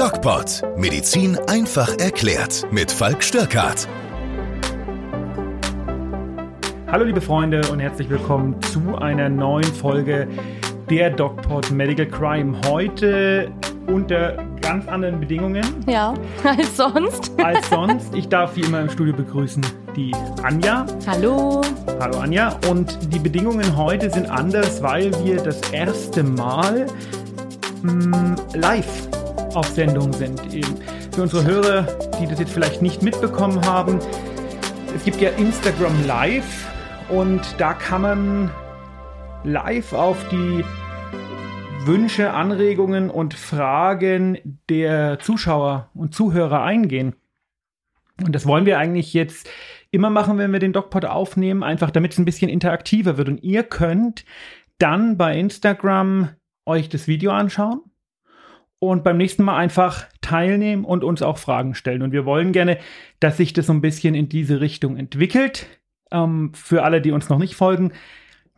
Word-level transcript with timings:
DocPod. 0.00 0.62
Medizin 0.78 1.36
einfach 1.46 1.98
erklärt. 1.98 2.66
Mit 2.70 2.90
Falk 2.90 3.22
Störkart. 3.22 3.86
Hallo 6.90 7.04
liebe 7.04 7.20
Freunde 7.20 7.60
und 7.70 7.80
herzlich 7.80 8.08
willkommen 8.08 8.56
zu 8.62 8.96
einer 8.96 9.28
neuen 9.28 9.70
Folge 9.74 10.26
der 10.88 11.10
DocPod 11.10 11.70
Medical 11.70 12.06
Crime. 12.06 12.58
Heute 12.66 13.50
unter 13.88 14.42
ganz 14.62 14.88
anderen 14.88 15.20
Bedingungen 15.20 15.66
Ja, 15.86 16.14
als 16.44 16.78
sonst. 16.78 17.32
als 17.36 17.68
sonst. 17.68 18.14
Ich 18.14 18.26
darf 18.26 18.56
wie 18.56 18.62
immer 18.62 18.80
im 18.80 18.88
Studio 18.88 19.12
begrüßen 19.12 19.66
die 19.94 20.16
Anja. 20.42 20.86
Hallo. 21.06 21.60
Hallo 22.00 22.20
Anja. 22.20 22.58
Und 22.70 22.98
die 23.12 23.18
Bedingungen 23.18 23.76
heute 23.76 24.08
sind 24.08 24.30
anders, 24.30 24.82
weil 24.82 25.12
wir 25.22 25.42
das 25.42 25.60
erste 25.72 26.22
Mal 26.22 26.86
mh, 27.82 28.36
live 28.54 29.09
auf 29.54 29.66
Sendung 29.68 30.12
sind. 30.12 30.54
Eben 30.54 30.76
Für 31.12 31.22
unsere 31.22 31.44
Hörer, 31.44 31.82
die 32.20 32.26
das 32.26 32.38
jetzt 32.38 32.52
vielleicht 32.52 32.82
nicht 32.82 33.02
mitbekommen 33.02 33.64
haben, 33.66 33.98
es 34.94 35.04
gibt 35.04 35.20
ja 35.20 35.30
Instagram 35.30 36.06
Live 36.06 36.68
und 37.08 37.42
da 37.58 37.74
kann 37.74 38.02
man 38.02 38.50
live 39.44 39.92
auf 39.92 40.16
die 40.30 40.64
Wünsche, 41.84 42.32
Anregungen 42.32 43.10
und 43.10 43.34
Fragen 43.34 44.60
der 44.68 45.18
Zuschauer 45.18 45.90
und 45.94 46.14
Zuhörer 46.14 46.62
eingehen. 46.62 47.14
Und 48.22 48.34
das 48.34 48.46
wollen 48.46 48.66
wir 48.66 48.78
eigentlich 48.78 49.14
jetzt 49.14 49.48
immer 49.90 50.10
machen, 50.10 50.38
wenn 50.38 50.52
wir 50.52 50.60
den 50.60 50.72
DocPod 50.72 51.06
aufnehmen, 51.06 51.62
einfach 51.62 51.90
damit 51.90 52.12
es 52.12 52.18
ein 52.18 52.24
bisschen 52.24 52.50
interaktiver 52.50 53.16
wird. 53.16 53.28
Und 53.28 53.42
ihr 53.42 53.62
könnt 53.62 54.24
dann 54.78 55.16
bei 55.16 55.38
Instagram 55.38 56.30
euch 56.66 56.88
das 56.88 57.08
Video 57.08 57.32
anschauen 57.32 57.80
und 58.80 59.04
beim 59.04 59.18
nächsten 59.18 59.44
Mal 59.44 59.56
einfach 59.56 60.06
teilnehmen 60.22 60.84
und 60.84 61.04
uns 61.04 61.22
auch 61.22 61.38
Fragen 61.38 61.74
stellen. 61.74 62.02
Und 62.02 62.12
wir 62.12 62.24
wollen 62.24 62.50
gerne, 62.52 62.78
dass 63.20 63.36
sich 63.36 63.52
das 63.52 63.66
so 63.66 63.72
ein 63.72 63.82
bisschen 63.82 64.14
in 64.16 64.28
diese 64.28 64.60
Richtung 64.60 64.96
entwickelt. 64.96 65.66
Ähm, 66.10 66.52
für 66.54 66.82
alle, 66.82 67.00
die 67.00 67.12
uns 67.12 67.28
noch 67.28 67.38
nicht 67.38 67.54
folgen, 67.54 67.92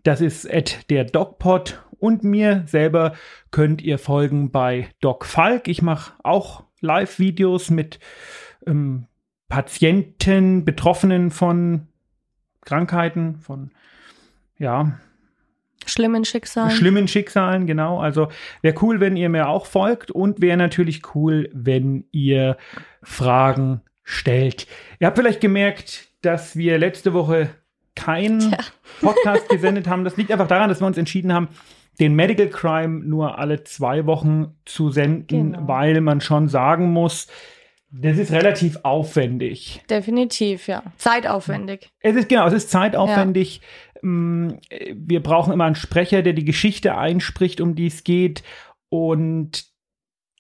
das 0.05 0.21
ist 0.21 0.51
at 0.51 0.89
der 0.91 1.05
DocPod 1.05 1.83
und 1.99 2.25
mir 2.25 2.65
selber 2.67 3.13
könnt 3.51 3.83
ihr 3.83 3.99
folgen 3.99 4.51
bei 4.51 4.89
Doc 5.01 5.27
Falk. 5.27 5.69
Ich 5.69 5.83
mache 5.83 6.15
auch 6.23 6.65
Live-Videos 6.81 7.71
mit 7.71 8.01
ähm, 8.67 9.07
Patienten, 9.49 10.65
Betroffenen 10.65 11.31
von 11.31 11.89
Krankheiten, 12.63 13.37
von 13.37 13.71
ja, 14.59 14.99
Schlimmen 15.93 16.25
Schicksalen. 16.25 16.71
schlimmen 16.73 17.07
Schicksalen, 17.09 17.67
genau. 17.67 17.99
Also 18.01 18.29
wäre 18.63 18.75
cool, 18.83 19.01
wenn 19.01 19.17
ihr 19.17 19.29
mir 19.29 19.49
auch 19.49 19.67
folgt 19.67 20.11
und 20.11 20.41
wäre 20.41 20.57
natürlich 20.57 21.03
cool, 21.15 21.49
wenn 21.53 22.05
ihr 22.13 22.57
Fragen 23.03 23.83
stellt. 24.05 24.67
Ihr 25.01 25.07
habt 25.07 25.19
vielleicht 25.19 25.41
gemerkt, 25.41 26.09
dass 26.23 26.57
wir 26.57 26.79
letzte 26.79 27.13
Woche 27.13 27.51
keinen 27.95 28.57
Podcast 29.01 29.49
gesendet 29.49 29.87
haben. 29.87 30.05
Das 30.05 30.17
liegt 30.17 30.33
einfach 30.33 30.49
daran, 30.49 30.69
dass 30.69 30.81
wir 30.81 30.87
uns 30.87 30.97
entschieden 30.99 31.33
haben, 31.33 31.49
den 32.01 32.15
Medical 32.15 32.49
Crime 32.49 33.05
nur 33.05 33.39
alle 33.39 33.65
zwei 33.65 34.07
Wochen 34.07 34.55
zu 34.65 34.91
senden, 34.91 35.53
Genau. 35.53 35.69
weil 35.69 36.01
man 36.01 36.21
schon 36.23 36.49
sagen 36.49 36.91
muss, 36.91 37.27
das 37.93 38.19
ist 38.19 38.33
relativ 38.33 38.79
aufwendig. 38.85 39.83
Definitiv, 39.91 40.67
ja. 40.67 40.83
Zeitaufwendig. 40.97 41.91
Es 42.01 42.17
ist 42.17 42.29
genau, 42.29 42.47
es 42.47 42.55
ist 42.55 42.71
zeitaufwendig. 42.71 43.61
Mm, 44.01 44.53
Wir 44.95 45.23
brauchen 45.23 45.53
immer 45.53 45.67
einen 45.67 45.75
Sprecher, 45.75 46.23
der 46.23 46.33
die 46.33 46.45
Geschichte 46.45 46.97
einspricht, 46.97 47.61
um 47.61 47.75
die 47.75 47.87
es 47.87 48.03
geht. 48.03 48.43
Und 48.89 49.65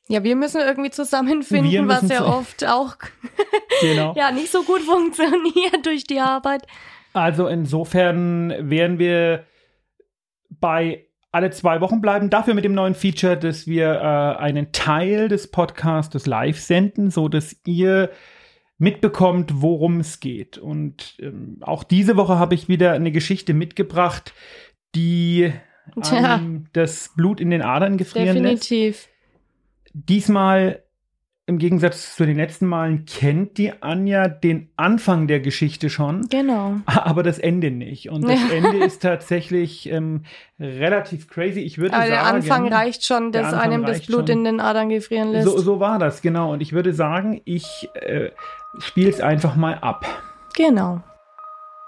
Ja, 0.09 0.25
wir 0.25 0.35
müssen 0.35 0.61
irgendwie 0.61 0.91
zusammenfinden, 0.91 1.89
was 1.89 2.09
ja 2.09 2.25
oft 2.25 2.67
auch 2.67 2.97
genau. 3.81 4.15
ja 4.17 4.31
nicht 4.31 4.51
so 4.51 4.63
gut 4.63 4.81
funktioniert 4.81 5.85
durch 5.85 6.05
die 6.05 6.21
Arbeit. 6.21 6.67
Also 7.13 7.47
insofern 7.47 8.71
werden 8.71 8.99
wir 8.99 9.45
bei 10.49 11.07
alle 11.33 11.51
zwei 11.51 11.81
Wochen 11.81 12.01
bleiben. 12.01 12.31
Dafür 12.31 12.55
mit 12.55 12.65
dem 12.65 12.75
neuen 12.75 12.95
Feature, 12.95 13.37
dass 13.37 13.67
wir 13.67 13.95
äh, 13.95 14.41
einen 14.41 14.71
Teil 14.71 15.29
des 15.29 15.51
Podcasts 15.51 16.27
live 16.27 16.61
senden, 16.61 17.11
so 17.11 17.29
dass 17.29 17.57
ihr 17.65 18.11
mitbekommt, 18.79 19.63
worum 19.63 20.01
es 20.01 20.21
geht. 20.21 20.59
Und 20.59 21.17
ähm, 21.21 21.57
auch 21.63 21.85
diese 21.85 22.17
Woche 22.17 22.39
habe 22.39 22.55
ich 22.55 22.69
wieder 22.69 22.93
eine 22.93 23.13
Geschichte 23.13 23.55
mitgebracht, 23.55 24.35
die 24.95 25.53
einem 26.11 26.67
das 26.73 27.13
Blut 27.17 27.41
in 27.41 27.51
den 27.51 27.63
Adern 27.63 27.97
gefrieren 27.97 28.43
lässt. 28.43 28.71
Definitiv. 28.71 29.09
Diesmal 29.95 30.83
im 31.47 31.59
Gegensatz 31.59 32.15
zu 32.15 32.25
den 32.25 32.37
letzten 32.37 32.67
Malen 32.67 33.05
kennt 33.05 33.59
die 33.59 33.73
Anja 33.83 34.29
den 34.29 34.71
Anfang 34.77 35.27
der 35.27 35.41
Geschichte 35.41 35.91
schon, 35.91 36.29
Genau. 36.29 36.77
aber 36.87 37.23
das 37.25 37.39
Ende 37.39 37.71
nicht. 37.73 38.11
Und 38.11 38.29
das. 38.29 38.39
Ende 38.51 38.79
ist 38.85 39.03
tatsächlich 39.03 39.91
ähm, 39.91 40.23
relativ 40.61 41.29
crazy. 41.29 41.61
Ich 41.61 41.79
würde 41.79 41.95
Aber 41.95 42.03
sagen, 42.07 42.13
der 42.13 42.25
Anfang 42.27 42.73
reicht 42.73 43.05
schon, 43.05 43.33
dass 43.33 43.53
einem 43.53 43.85
das 43.85 44.07
Blut 44.07 44.29
schon. 44.29 44.39
in 44.39 44.45
den 44.45 44.61
Adern 44.61 44.89
gefrieren 44.89 45.33
lässt. 45.33 45.49
so, 45.49 45.59
so 45.59 45.81
war 45.81 45.99
das 45.99 46.23
genau. 46.23 46.53
Und 46.53 46.61
ich 46.63 46.73
würde 46.73 46.95
sagen, 46.95 47.41
ich 47.45 47.89
äh, 47.95 48.31
spiele 48.79 49.11
es 49.11 49.21
einfach 49.21 49.57
mal 49.57 49.75
ab. 49.75 50.07
Genau. 50.55 51.03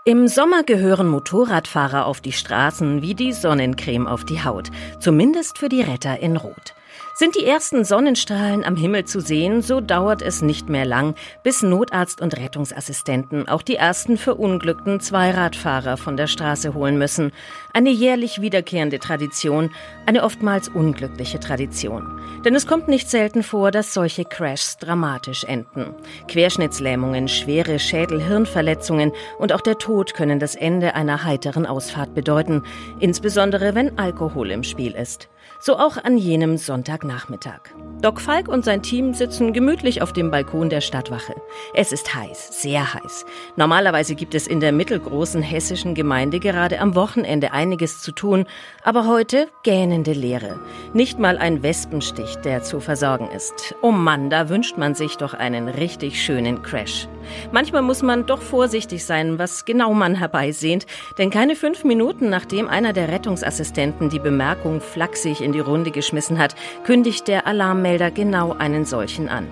Im 0.07 0.29
Sommer 0.29 0.65
gehören 0.65 1.09
Motorradfahrer 1.09 2.05
auf 2.07 2.21
die 2.21 2.33
Straßen 2.33 3.01
wie 3.01 3.15
die 3.15 3.33
Sonnencreme 3.33 4.07
auf 4.07 4.25
die 4.25 4.45
Haut, 4.45 4.71
zumindest 4.99 5.57
für 5.59 5.71
die 5.71 5.81
Retter 5.81 6.19
in 6.21 6.37
Rot. 6.37 6.75
Sind 7.17 7.37
die 7.37 7.47
ersten 7.47 7.85
Sonnenstrahlen 7.85 8.65
am 8.65 8.75
Himmel 8.75 9.05
zu 9.05 9.21
sehen, 9.21 9.63
so 9.63 9.81
dauert 9.81 10.21
es 10.21 10.43
nicht 10.43 10.69
mehr 10.69 10.85
lang, 10.85 11.15
bis 11.45 11.63
Notarzt 11.63 12.21
und 12.21 12.37
Rettungsassistenten 12.37 13.47
auch 13.47 13.63
die 13.63 13.77
ersten 13.77 14.17
verunglückten 14.17 14.99
Zweiradfahrer 14.99 15.97
von 15.97 16.17
der 16.17 16.27
Straße 16.27 16.75
holen 16.75 16.99
müssen. 16.99 17.31
Eine 17.73 17.91
jährlich 17.91 18.41
wiederkehrende 18.41 18.99
Tradition, 18.99 19.71
eine 20.07 20.25
oftmals 20.25 20.69
unglückliche 20.69 21.39
Tradition. 21.39 22.21
Denn 22.45 22.57
es 22.57 22.67
kommt 22.67 22.89
nicht 22.89 23.09
selten 23.09 23.45
vor, 23.45 23.71
dass 23.71 23.95
solche 23.95 24.25
Crashs 24.25 24.79
dramatisch 24.79 25.45
enden. 25.45 25.95
Querschnittslähmungen, 26.27 27.29
schwere 27.29 27.79
Schädel-Hirnverletzungen 27.79 29.13
und 29.39 29.53
auch 29.53 29.61
der 29.61 29.79
Tod 29.79 30.15
können 30.15 30.41
das 30.41 30.57
Ende 30.57 30.97
einer 30.97 31.23
heiteren 31.23 31.65
Ausfahrt 31.65 32.13
bedeuten, 32.13 32.65
insbesondere 32.99 33.77
wenn 33.77 34.01
Alkohol 34.01 34.51
im 34.51 34.65
Spiel 34.65 34.97
ist. 34.97 35.29
So 35.67 35.79
auch 35.79 35.97
an 35.97 36.19
jenem 36.19 36.59
Sonntagnachmittag. 36.59 37.61
Doc 38.03 38.21
Falk 38.21 38.49
und 38.49 38.67
sein 38.67 38.83
Team 38.83 39.15
sitzen 39.15 39.55
gemütlich 39.55 40.03
auf 40.03 40.13
dem 40.13 40.31
Balkon 40.31 40.69
der 40.69 40.83
Stadtwache. 40.83 41.35
Es 41.73 41.91
ist 41.91 42.15
heiß, 42.15 42.61
sehr 42.61 42.93
heiß. 42.93 43.25
Normalerweise 43.57 44.15
gibt 44.15 44.35
es 44.35 44.47
in 44.47 44.61
der 44.61 44.73
mittelgroßen 44.73 45.41
hessischen 45.41 45.95
Gemeinde 45.95 46.39
gerade 46.39 46.81
am 46.81 46.95
Wochenende 46.95 47.53
einiges 47.53 48.03
zu 48.03 48.13
tun, 48.13 48.45
aber 48.83 49.07
heute 49.07 49.49
gähnende 49.63 50.13
Leere. 50.13 50.61
Nicht 50.93 51.19
mal 51.19 51.39
ein 51.39 51.63
Wespenstich, 51.63 52.37
der 52.45 52.63
zu 52.63 52.81
versorgen 52.81 53.31
ist. 53.31 53.75
Oh 53.81 53.91
Mann, 53.91 54.29
da 54.29 54.51
wünscht 54.51 54.77
man 54.77 54.95
sich 54.95 55.17
doch 55.17 55.33
einen 55.33 55.69
richtig 55.69 56.23
schönen 56.23 56.63
Crash. 56.63 57.09
Manchmal 57.53 57.81
muss 57.81 58.03
man 58.03 58.27
doch 58.27 58.43
vorsichtig 58.43 59.07
sein, 59.07 59.39
was 59.39 59.65
genau 59.65 59.95
man 59.95 60.15
herbeisehnt, 60.15 60.85
denn 61.17 61.31
keine 61.31 61.57
fünf 61.57 61.85
Minuten 61.85 62.29
nachdem 62.29 62.69
einer 62.69 62.93
der 62.93 63.09
Rettungsassistenten 63.09 64.11
die 64.11 64.19
Bemerkung 64.19 64.83
flachsig 64.83 65.41
in 65.41 65.54
die 65.55 65.61
Runde 65.61 65.91
geschmissen 65.91 66.39
hat, 66.39 66.55
kündigt 66.85 67.29
der 67.29 67.47
Alarmmelder 67.47 68.11
genau 68.11 68.53
einen 68.53 68.85
solchen 68.85 69.29
an. 69.31 69.49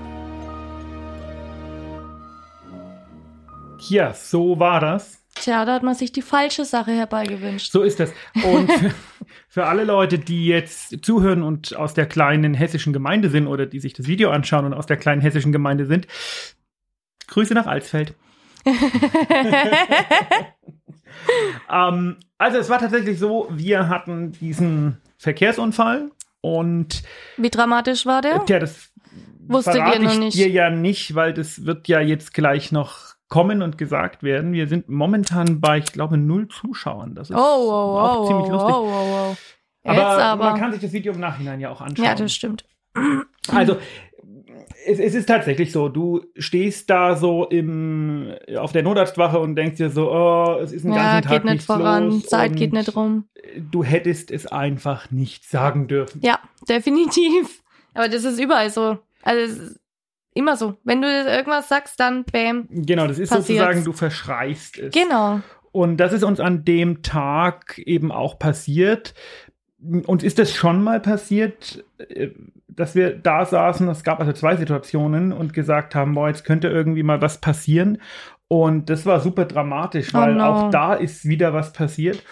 Ja, 3.89 4.13
so 4.13 4.59
war 4.59 4.81
das. 4.81 5.23
Tja, 5.35 5.65
da 5.65 5.75
hat 5.75 5.83
man 5.83 5.95
sich 5.95 6.13
die 6.13 6.23
falsche 6.23 6.65
Sache 6.65 6.93
herbeigewünscht. 6.93 7.73
So 7.73 7.83
ist 7.83 7.99
das. 8.01 8.13
Und 8.45 8.71
für, 9.49 9.67
alle 9.67 9.85
Leute, 9.85 10.19
die 10.19 10.47
jetzt 10.47 11.05
zuhören 11.05 11.43
und 11.43 11.75
aus 11.75 11.95
der 11.95 12.07
kleinen 12.07 12.55
hessischen 12.55 12.93
Gemeinde 12.93 13.31
sind 13.31 13.47
oder 13.47 13.67
die 13.67 13.81
sich 13.81 13.95
das 13.95 14.07
Video 14.07 14.31
anschauen 14.31 14.67
und 14.67 14.75
aus 14.75 14.87
der 14.87 14.99
kleinen 14.99 15.21
hessischen 15.21 15.53
Gemeinde 15.53 15.87
sind, 15.87 16.07
Grüße 17.29 17.55
nach 17.55 17.67
Alsfeld. 17.67 18.15
ähm, 21.71 22.17
also 22.39 22.59
es 22.59 22.69
war 22.69 22.79
tatsächlich 22.79 23.19
so, 23.19 23.49
wir 23.51 23.89
hatten 23.89 24.33
diesen 24.33 25.02
Verkehrsunfall 25.23 26.11
und 26.41 27.03
Wie 27.37 27.51
dramatisch 27.51 28.07
war 28.07 28.23
der? 28.23 28.45
Tja, 28.45 28.59
das 28.59 28.91
verrate 29.49 29.99
ihr 29.99 30.05
noch 30.05 30.13
ich 30.13 30.19
nicht? 30.19 30.37
dir 30.37 30.49
ja 30.49 30.69
nicht, 30.71 31.15
weil 31.15 31.33
das 31.33 31.65
wird 31.65 31.87
ja 31.89 32.01
jetzt 32.01 32.35
gleich 32.35 32.73
noch 32.73 33.15
kommen 33.29 33.63
und 33.63 33.79
gesagt 33.79 34.23
werden. 34.23 34.53
Wir 34.53 34.67
sind 34.69 34.89
momentan 34.89 35.61
bei, 35.61 35.79
ich 35.79 35.93
glaube, 35.93 36.19
null 36.19 36.49
Zuschauern. 36.49 37.15
Das 37.15 37.31
ist 37.31 37.37
Oh, 37.37 37.41
oh, 37.41 37.99
auch 37.99 38.21
oh, 38.21 38.27
ziemlich 38.27 38.49
lustig. 38.49 38.75
oh, 38.75 38.89
oh, 38.93 39.33
oh. 39.33 39.37
Aber, 39.85 40.07
aber. 40.23 40.45
man 40.51 40.61
kann 40.61 40.73
sich 40.73 40.81
das 40.81 40.93
Video 40.93 41.13
im 41.13 41.21
Nachhinein 41.21 41.61
ja 41.61 41.71
auch 41.71 41.81
anschauen. 41.81 42.05
ja, 42.05 42.15
das 42.15 42.35
stimmt. 42.35 42.65
Also, 43.49 43.79
es, 44.87 44.99
es 44.99 45.15
ist 45.15 45.27
tatsächlich 45.27 45.73
so, 45.73 45.89
du 45.89 46.23
stehst 46.37 46.91
da 46.91 47.17
so 47.17 47.47
im, 47.47 48.33
auf 48.57 48.73
der 48.73 48.83
Notarztwache 48.83 49.39
und 49.39 49.57
denkst 49.57 49.77
dir 49.77 49.91
so, 49.91 50.11
oh, 50.11 50.59
es 50.61 50.73
ist 50.73 50.85
ein 50.85 50.93
Ja, 50.93 51.15
ganzen 51.21 51.29
Tag 51.29 51.43
geht 51.43 51.53
nicht 51.53 51.65
voran, 51.67 52.11
los 52.11 52.27
Zeit 52.27 52.57
geht 52.57 52.73
nicht 52.73 52.97
rum. 52.97 53.29
Du 53.71 53.85
hättest 53.85 54.31
es 54.31 54.47
einfach 54.47 55.11
nicht 55.11 55.45
sagen 55.49 55.89
dürfen. 55.89 56.21
Ja, 56.23 56.39
definitiv. 56.69 57.63
Aber 57.95 58.09
das 58.09 58.25
ist 58.25 58.41
überall 58.41 58.71
so. 58.71 58.99
Also 59.23 59.75
immer 60.35 60.57
so. 60.57 60.77
Wenn 60.85 61.03
du 61.03 61.09
irgendwas 61.09 61.69
sagst, 61.69 62.01
dann 62.01 62.25
bam. 62.25 62.67
Genau, 62.71 63.07
das 63.07 63.19
ist 63.19 63.31
Passiert's. 63.31 63.49
sozusagen, 63.49 63.85
du 63.85 63.93
verschreist 63.93 64.79
es. 64.79 64.93
Genau. 64.95 65.41
Und 65.73 65.97
das 65.99 66.13
ist 66.13 66.23
uns 66.23 66.41
an 66.41 66.65
dem 66.65 67.03
Tag 67.03 67.79
eben 67.79 68.13
auch 68.13 68.39
passiert. 68.39 69.15
Uns 70.07 70.23
ist 70.23 70.39
das 70.39 70.55
schon 70.55 70.83
mal 70.83 71.01
passiert, 71.01 71.85
äh, 71.99 72.29
dass 72.77 72.95
wir 72.95 73.17
da 73.17 73.45
saßen, 73.45 73.89
es 73.89 74.05
gab 74.05 74.21
also 74.21 74.33
zwei 74.33 74.57
Situationen 74.57 75.33
und 75.33 75.53
gesagt 75.53 75.95
haben, 75.95 76.15
boah, 76.15 76.29
jetzt 76.29 76.45
könnte 76.45 76.69
irgendwie 76.69 77.03
mal 77.03 77.21
was 77.23 77.39
passieren. 77.39 77.99
Und 78.49 78.91
das 78.91 79.07
war 79.07 79.21
super 79.21 79.45
dramatisch, 79.47 80.15
Oh 80.15 80.19
weil 80.19 80.35
no. 80.35 80.45
auch 80.45 80.71
da 80.71 80.95
ist 80.95 81.25
wieder 81.27 81.53
was 81.55 81.73
passiert. 81.73 82.23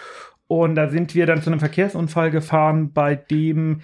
Und 0.47 0.75
da 0.75 0.89
sind 0.89 1.15
wir 1.15 1.25
dann 1.25 1.41
zu 1.41 1.49
einem 1.49 1.59
Verkehrsunfall 1.59 2.29
gefahren, 2.31 2.91
bei 2.93 3.15
dem 3.15 3.81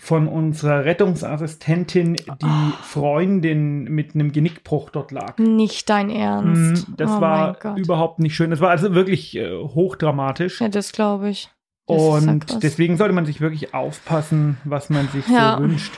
von 0.00 0.28
unserer 0.28 0.84
Rettungsassistentin 0.84 2.14
die 2.14 2.24
Ah. 2.44 2.72
Freundin 2.82 3.84
mit 3.84 4.14
einem 4.14 4.30
Genickbruch 4.32 4.90
dort 4.90 5.10
lag. 5.12 5.38
Nicht 5.38 5.88
dein 5.90 6.10
Ernst. 6.10 6.88
Mhm, 6.88 6.94
Das 6.96 7.10
oh 7.10 7.20
war 7.20 7.76
überhaupt 7.76 8.18
nicht 8.20 8.34
schön. 8.36 8.50
Das 8.50 8.60
war 8.60 8.70
also 8.70 8.94
wirklich 8.94 9.36
äh, 9.36 9.50
hochdramatisch. 9.50 10.60
Ja, 10.60 10.68
das 10.68 10.92
glaube 10.92 11.30
ich. 11.30 11.50
Das 11.88 11.96
ist 11.96 12.26
ja 12.26 12.32
Und 12.32 12.62
deswegen 12.62 12.96
sollte 12.96 13.14
man 13.14 13.26
sich 13.26 13.40
wirklich 13.40 13.74
aufpassen, 13.74 14.58
was 14.64 14.90
man 14.90 15.08
sich 15.08 15.26
Ja. 15.28 15.56
so 15.56 15.62
wünscht. 15.64 15.92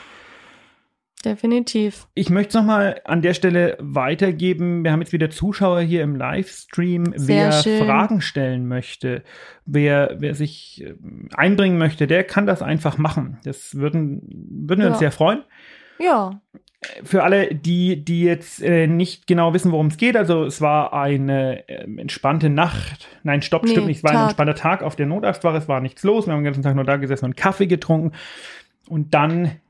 Definitiv. 1.25 2.07
Ich 2.15 2.31
möchte 2.31 2.49
es 2.49 2.55
nochmal 2.55 3.03
an 3.05 3.21
der 3.21 3.35
Stelle 3.35 3.77
weitergeben. 3.79 4.85
Wir 4.85 4.93
haben 4.93 5.01
jetzt 5.03 5.13
wieder 5.13 5.29
Zuschauer 5.29 5.81
hier 5.83 6.03
im 6.03 6.17
Livestream. 6.17 7.13
Sehr 7.15 7.45
wer 7.49 7.53
schön. 7.53 7.85
Fragen 7.85 8.21
stellen 8.23 8.67
möchte, 8.67 9.23
wer, 9.67 10.17
wer 10.19 10.35
sich 10.35 10.83
ähm, 10.83 11.29
einbringen 11.35 11.77
möchte, 11.77 12.07
der 12.07 12.25
kann 12.25 12.47
das 12.47 12.63
einfach 12.63 12.97
machen. 12.97 13.39
Das 13.45 13.75
würden, 13.75 14.23
würden 14.51 14.81
wir 14.81 14.87
uns 14.87 14.97
Ja. 14.97 15.01
sehr 15.01 15.13
freuen. 15.13 15.43
Ja. 15.99 16.41
Für 17.05 17.23
alle, 17.25 17.55
die, 17.55 18.05
die 18.05 18.23
jetzt 18.23 18.63
äh, 18.63 18.87
nicht 18.87 19.27
genau 19.27 19.53
wissen, 19.53 19.71
worum 19.71 19.89
es 19.89 19.99
geht, 19.99 20.17
also 20.17 20.45
es 20.45 20.61
war 20.63 20.95
eine 20.95 21.69
ähm, 21.69 21.99
entspannte 21.99 22.49
Nacht. 22.49 23.09
Nein, 23.23 23.43
stopp, 23.43 23.65
Nee, 23.65 23.73
stimmt 23.73 23.87
nicht. 23.87 23.99
Es 23.99 24.05
war 24.05 24.13
ein 24.13 24.17
Tag. 24.17 24.25
entspannter 24.29 24.55
Tag 24.55 24.83
auf 24.83 24.97
der 24.97 25.07
Notarztwache. 25.07 25.59
Es 25.59 25.69
war 25.69 25.81
nichts 25.81 26.03
los. 26.05 26.27
Wir 26.27 26.33
haben 26.33 26.41
den 26.41 26.45
ganzen 26.45 26.63
Tag 26.63 26.75
nur 26.75 26.85
da 26.85 26.97
gesessen 26.97 27.27
und 27.27 27.37
Kaffee 27.37 27.67
getrunken. 27.67 28.13
Und 28.89 29.13
dann 29.13 29.61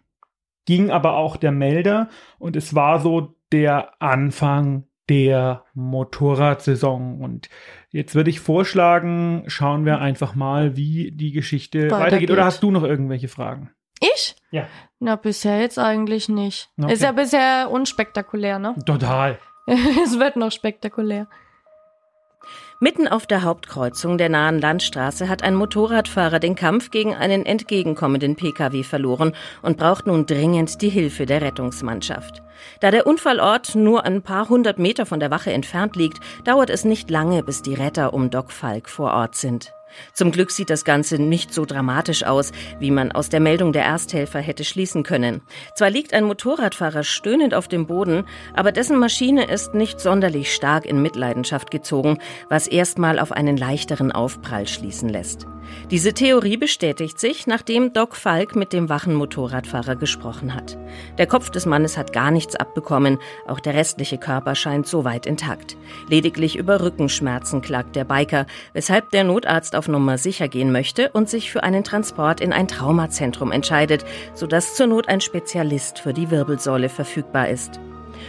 ging 0.66 0.90
aber 0.90 1.16
auch 1.16 1.36
der 1.36 1.50
Melder 1.50 2.08
und 2.38 2.54
es 2.54 2.74
war 2.76 3.00
so 3.00 3.34
der 3.50 4.00
Anfang 4.00 4.84
der 5.08 5.64
Motorradsaison. 5.74 7.20
Und 7.20 7.48
jetzt 7.90 8.14
würde 8.14 8.30
ich 8.30 8.38
vorschlagen, 8.38 9.42
schauen 9.48 9.84
wir 9.84 10.00
einfach 10.00 10.36
mal, 10.36 10.76
wie 10.76 11.10
die 11.10 11.32
Geschichte 11.32 11.90
weitergeht. 11.90 12.00
Weitergeht. 12.00 12.30
Oder 12.30 12.44
hast 12.44 12.62
du 12.62 12.70
noch 12.70 12.84
irgendwelche 12.84 13.26
Fragen? 13.26 13.70
Ich? 14.00 14.36
Ja. 14.50 14.66
Na, 14.98 15.16
bisher 15.16 15.60
jetzt 15.60 15.78
eigentlich 15.78 16.28
nicht. 16.28 16.70
Okay. 16.80 16.92
Ist 16.92 17.02
ja 17.02 17.12
bisher 17.12 17.70
unspektakulär, 17.70 18.58
ne? 18.58 18.74
Total. 18.84 19.38
es 19.66 20.18
wird 20.18 20.36
noch 20.36 20.50
spektakulär. 20.50 21.28
Mitten 22.82 23.06
auf 23.06 23.26
der 23.26 23.42
Hauptkreuzung 23.42 24.16
der 24.16 24.30
nahen 24.30 24.58
Landstraße 24.58 25.28
hat 25.28 25.42
ein 25.42 25.54
Motorradfahrer 25.54 26.38
den 26.38 26.54
Kampf 26.54 26.90
gegen 26.90 27.14
einen 27.14 27.44
entgegenkommenden 27.44 28.36
Pkw 28.36 28.82
verloren 28.84 29.34
und 29.60 29.76
braucht 29.76 30.06
nun 30.06 30.24
dringend 30.24 30.80
die 30.80 30.88
Hilfe 30.88 31.26
der 31.26 31.42
Rettungsmannschaft. 31.42 32.42
Da 32.80 32.90
der 32.90 33.06
Unfallort 33.06 33.74
nur 33.74 34.06
ein 34.06 34.22
paar 34.22 34.48
hundert 34.48 34.78
Meter 34.78 35.04
von 35.04 35.20
der 35.20 35.30
Wache 35.30 35.52
entfernt 35.52 35.94
liegt, 35.94 36.20
dauert 36.44 36.70
es 36.70 36.86
nicht 36.86 37.10
lange, 37.10 37.42
bis 37.42 37.60
die 37.60 37.74
Retter 37.74 38.14
um 38.14 38.30
Doc 38.30 38.50
Falk 38.50 38.88
vor 38.88 39.12
Ort 39.12 39.34
sind. 39.36 39.74
Zum 40.12 40.32
Glück 40.32 40.50
sieht 40.50 40.70
das 40.70 40.84
Ganze 40.84 41.20
nicht 41.20 41.52
so 41.52 41.64
dramatisch 41.64 42.24
aus, 42.24 42.52
wie 42.78 42.90
man 42.90 43.12
aus 43.12 43.28
der 43.28 43.40
Meldung 43.40 43.72
der 43.72 43.84
Ersthelfer 43.84 44.40
hätte 44.40 44.64
schließen 44.64 45.02
können. 45.02 45.42
Zwar 45.74 45.90
liegt 45.90 46.14
ein 46.14 46.24
Motorradfahrer 46.24 47.04
stöhnend 47.04 47.54
auf 47.54 47.68
dem 47.68 47.86
Boden, 47.86 48.24
aber 48.54 48.72
dessen 48.72 48.98
Maschine 48.98 49.50
ist 49.50 49.74
nicht 49.74 50.00
sonderlich 50.00 50.54
stark 50.54 50.86
in 50.86 51.02
Mitleidenschaft 51.02 51.70
gezogen, 51.70 52.18
was 52.48 52.66
erstmal 52.66 53.18
auf 53.18 53.32
einen 53.32 53.56
leichteren 53.56 54.12
Aufprall 54.12 54.66
schließen 54.66 55.08
lässt. 55.08 55.46
Diese 55.90 56.14
Theorie 56.14 56.56
bestätigt 56.56 57.18
sich, 57.18 57.46
nachdem 57.46 57.92
Doc 57.92 58.16
Falk 58.16 58.54
mit 58.54 58.72
dem 58.72 58.88
wachen 58.88 59.14
Motorradfahrer 59.14 59.96
gesprochen 59.96 60.54
hat. 60.54 60.78
Der 61.18 61.26
Kopf 61.26 61.50
des 61.50 61.66
Mannes 61.66 61.96
hat 61.96 62.12
gar 62.12 62.30
nichts 62.30 62.56
abbekommen, 62.56 63.18
auch 63.46 63.60
der 63.60 63.74
restliche 63.74 64.18
Körper 64.18 64.54
scheint 64.54 64.86
soweit 64.86 65.26
intakt. 65.26 65.76
Lediglich 66.08 66.56
über 66.56 66.80
Rückenschmerzen 66.80 67.60
klagt 67.60 67.96
der 67.96 68.04
Biker, 68.04 68.46
weshalb 68.72 69.10
der 69.10 69.24
Notarzt 69.24 69.74
auf 69.74 69.88
Nummer 69.88 70.18
sicher 70.18 70.48
gehen 70.48 70.72
möchte 70.72 71.10
und 71.10 71.28
sich 71.28 71.50
für 71.50 71.62
einen 71.62 71.84
Transport 71.84 72.40
in 72.40 72.52
ein 72.52 72.68
Traumazentrum 72.68 73.52
entscheidet, 73.52 74.04
sodass 74.34 74.76
zur 74.76 74.86
Not 74.86 75.08
ein 75.08 75.20
Spezialist 75.20 75.98
für 75.98 76.12
die 76.12 76.30
Wirbelsäule 76.30 76.88
verfügbar 76.88 77.48
ist. 77.48 77.80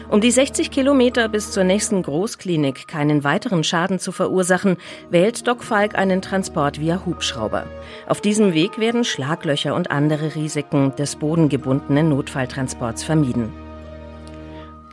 Um 0.10 0.22
die 0.22 0.32
60 0.32 0.72
Kilometer 0.72 1.30
bis 1.30 1.52
zur 1.52 1.64
nächsten 1.64 2.04
Großklinik 2.04 2.88
keinen 2.88 3.24
weiteren 3.24 3.64
Schaden 3.64 4.00
zu 4.00 4.12
verursachen, 4.12 4.78
wählt 5.10 5.48
Doc 5.48 5.64
Falk 5.64 5.96
einen 5.96 6.22
Transport 6.22 6.80
via 6.80 7.06
Hubschrauber. 7.06 7.66
Auf 8.08 8.22
diesem 8.22 8.54
Weg 8.54 8.80
werden 8.80 9.04
Schlaglöcher 9.04 9.76
und 9.76 9.92
andere 9.92 10.36
Risiken 10.36 10.96
des 10.96 11.16
bodengebundenen 11.16 12.10
Notfalltransports 12.10 13.04
vermieden. 13.04 13.54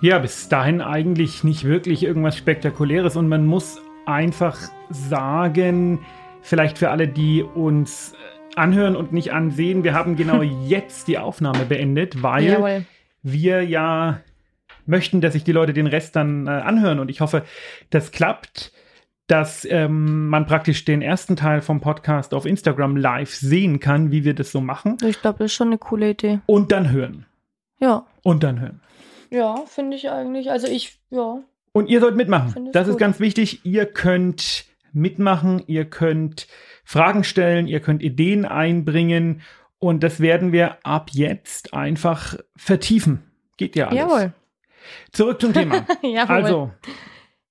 Ja, 0.00 0.18
bis 0.20 0.48
dahin 0.48 0.80
eigentlich 0.80 1.42
nicht 1.42 1.64
wirklich 1.64 2.04
irgendwas 2.04 2.36
Spektakuläres 2.36 3.16
und 3.16 3.28
man 3.28 3.44
muss 3.44 3.80
einfach 4.06 4.56
sagen, 4.90 6.00
vielleicht 6.40 6.78
für 6.78 6.90
alle, 6.90 7.08
die 7.08 7.42
uns 7.42 8.14
anhören 8.54 8.96
und 8.96 9.12
nicht 9.12 9.32
ansehen, 9.32 9.84
wir 9.84 9.94
haben 9.94 10.16
genau 10.16 10.42
jetzt 10.66 11.08
die 11.08 11.18
Aufnahme 11.18 11.64
beendet, 11.64 12.22
weil 12.22 12.44
Jawohl. 12.44 12.84
wir 13.22 13.62
ja 13.62 14.20
möchten, 14.88 15.20
dass 15.20 15.32
sich 15.34 15.44
die 15.44 15.52
Leute 15.52 15.72
den 15.72 15.86
Rest 15.86 16.16
dann 16.16 16.46
äh, 16.46 16.50
anhören 16.50 16.98
und 16.98 17.10
ich 17.10 17.20
hoffe, 17.20 17.44
das 17.90 18.10
klappt, 18.12 18.72
dass 19.26 19.66
ähm, 19.70 20.28
man 20.28 20.46
praktisch 20.46 20.84
den 20.86 21.02
ersten 21.02 21.36
Teil 21.36 21.60
vom 21.60 21.80
Podcast 21.80 22.32
auf 22.32 22.46
Instagram 22.46 22.96
live 22.96 23.34
sehen 23.34 23.78
kann, 23.78 24.10
wie 24.10 24.24
wir 24.24 24.34
das 24.34 24.50
so 24.50 24.60
machen 24.62 24.96
Ich 25.04 25.20
glaube, 25.20 25.38
das 25.40 25.46
ist 25.52 25.54
schon 25.54 25.68
eine 25.68 25.78
coole 25.78 26.10
Idee. 26.10 26.40
und 26.46 26.72
dann 26.72 26.90
hören 26.90 27.26
Ja. 27.78 28.06
und 28.22 28.42
dann 28.42 28.60
hören. 28.60 28.80
Ja, 29.30 29.56
finde 29.66 29.96
ich 29.96 30.08
eigentlich. 30.10 30.50
Also 30.50 30.66
ich, 30.68 30.98
ja. 31.10 31.40
Und 31.72 31.88
ihr 31.90 32.00
sollt 32.00 32.16
mitmachen. 32.16 32.70
Das 32.72 32.86
ist 32.88 32.94
gut. 32.94 33.00
ganz 33.00 33.20
wichtig. 33.20 33.60
Ihr 33.66 33.84
könnt 33.84 34.64
mitmachen, 34.94 35.62
ihr 35.66 35.84
könnt 35.84 36.48
Fragen 36.82 37.22
stellen, 37.24 37.66
ihr 37.66 37.80
könnt 37.80 38.02
Ideen 38.02 38.46
einbringen 38.46 39.42
und 39.78 40.02
das 40.02 40.20
werden 40.20 40.50
wir 40.52 40.78
ab 40.84 41.10
jetzt 41.12 41.74
einfach 41.74 42.36
vertiefen. 42.56 43.22
Geht 43.58 43.76
ja 43.76 43.88
alles. 43.88 43.98
Jawohl. 43.98 44.32
Zurück 45.12 45.40
zum 45.40 45.52
Thema. 45.52 45.84
Also, 46.28 46.70